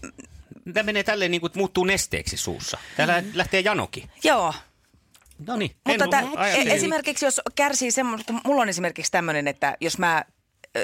Tämä 0.75 0.83
menee 0.87 1.03
tälleen 1.03 1.31
niin 1.31 1.41
kuin, 1.41 1.49
että 1.49 1.59
muuttuu 1.59 1.85
nesteeksi 1.85 2.37
suussa. 2.37 2.79
Täällä 2.97 3.21
Mm. 3.21 3.31
lähtee 3.35 3.61
janoki. 3.61 4.09
joo, 4.25 4.55
No 5.47 5.57
niin. 5.57 5.71
Mutta 5.89 6.05
en 6.05 6.11
tä, 6.11 6.23
lu- 6.23 6.37
ajattelin- 6.37 6.69
e- 6.71 6.75
esimerkiksi 6.75 7.25
jos 7.25 7.41
kärsii 7.55 7.91
semmoista, 7.91 8.33
kun 8.33 8.41
mulla 8.45 8.63
on 8.63 8.69
esimerkiksi 8.69 9.13
tämmöinen, 9.13 9.49
että 9.49 9.77
jos 9.81 9.99
mä 9.99 10.25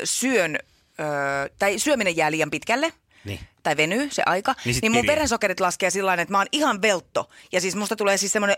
syön, 0.05 0.59
ö, 1.01 1.51
tai 1.59 1.79
syöminen 1.79 2.17
jää 2.17 2.31
liian 2.31 2.51
pitkälle, 2.51 2.93
Niin. 3.25 3.41
tai 3.63 3.77
venyy 3.77 4.09
se 4.11 4.23
aika, 4.27 4.55
Niin 4.65 4.77
niin, 4.83 4.93
mun 4.93 5.07
verensokerit 5.07 5.61
laskee 5.61 5.91
sillä 5.91 6.15
että 6.15 6.33
mä 6.33 6.39
oon 6.39 6.47
ihan 6.53 6.83
veltto. 6.83 7.31
Ja 7.53 7.61
siis 7.61 7.77
musta 7.77 7.97
tulee 7.97 8.17
siis 8.17 8.33
semmoinen, 8.33 8.57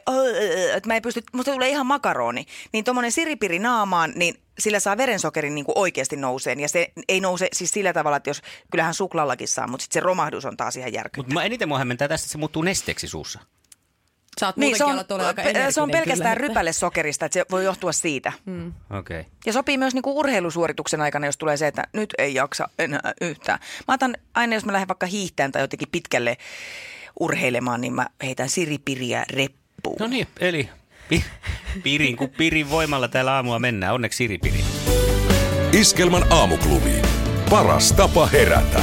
että 0.76 0.88
mä 0.88 0.94
ei 0.94 1.00
pysty, 1.00 1.22
musta 1.32 1.52
tulee 1.52 1.68
ihan 1.68 1.86
makaroni. 1.86 2.46
Niin 2.72 2.84
tommonen 2.84 3.12
siripiri 3.12 3.58
naamaan, 3.58 4.12
niin 4.14 4.34
sillä 4.58 4.80
saa 4.80 4.96
verensokerin 4.96 5.54
niin 5.54 5.64
kuin 5.64 5.78
oikeasti 5.78 6.16
nouseen. 6.16 6.60
Ja 6.60 6.68
se 6.68 6.92
ei 7.08 7.20
nouse 7.20 7.48
siis 7.52 7.70
sillä 7.70 7.92
tavalla, 7.92 8.16
että 8.16 8.30
jos, 8.30 8.42
kyllähän 8.70 8.94
suklaallakin 8.94 9.48
saa, 9.48 9.66
mutta 9.66 9.82
sitten 9.82 10.00
se 10.00 10.04
romahdus 10.04 10.44
on 10.44 10.56
taas 10.56 10.76
ihan 10.76 10.92
järkyttävä. 10.92 11.34
Mutta 11.34 11.44
eniten 11.44 11.68
mua 11.68 11.78
hämmentää 11.78 12.08
tästä, 12.08 12.24
että 12.24 12.32
se 12.32 12.38
muuttuu 12.38 12.62
nesteeksi 12.62 13.08
suussa. 13.08 13.40
Sä 14.42 14.46
oot 14.46 14.56
Niin, 14.56 14.78
se 14.78 14.84
on, 14.84 15.04
olla 15.10 15.26
aika 15.26 15.42
se 15.70 15.80
on 15.80 15.90
pelkästään 15.90 16.16
kyllä, 16.18 16.46
että- 16.46 16.48
rypäle 16.48 16.72
sokerista, 16.72 17.26
että 17.26 17.34
se 17.38 17.44
voi 17.50 17.64
johtua 17.64 17.92
siitä. 17.92 18.32
Okei. 18.98 19.20
Okay. 19.20 19.32
Ja 19.46 19.52
sopii 19.52 19.78
myös 19.78 19.94
niinku 19.94 20.18
urheilusuorituksen 20.18 21.00
aikana, 21.00 21.26
jos 21.26 21.36
tulee 21.36 21.56
se, 21.56 21.66
että 21.66 21.84
nyt 21.92 22.14
ei 22.18 22.34
jaksa 22.34 22.68
enää 22.78 23.12
yhtään. 23.20 23.58
Mä 23.88 23.94
otan 23.94 24.16
aina, 24.34 24.54
jos 24.54 24.64
mä 24.64 24.72
lähden 24.72 24.88
vaikka 24.88 25.06
hiihtään 25.06 25.52
tai 25.52 25.62
jotenkin 25.62 25.88
pitkälle 25.92 26.36
urheilemaan, 27.20 27.80
niin 27.80 27.92
mä 27.92 28.06
heitän 28.22 28.48
siripiriä 28.48 29.24
reppuun. 29.30 29.96
No 30.00 30.06
niin, 30.06 30.28
eli 30.40 30.68
pi- 31.08 31.24
pirin 31.82 32.16
kuin 32.16 32.30
pirin 32.30 32.70
voimalla 32.70 33.08
täällä 33.08 33.32
aamua 33.32 33.58
mennään. 33.58 33.94
Onneksi 33.94 34.16
siripiri. 34.16 34.64
Iskelmän 35.72 36.32
aamuklubi. 36.32 37.02
Paras 37.50 37.92
tapa 37.92 38.26
herätä. 38.26 38.82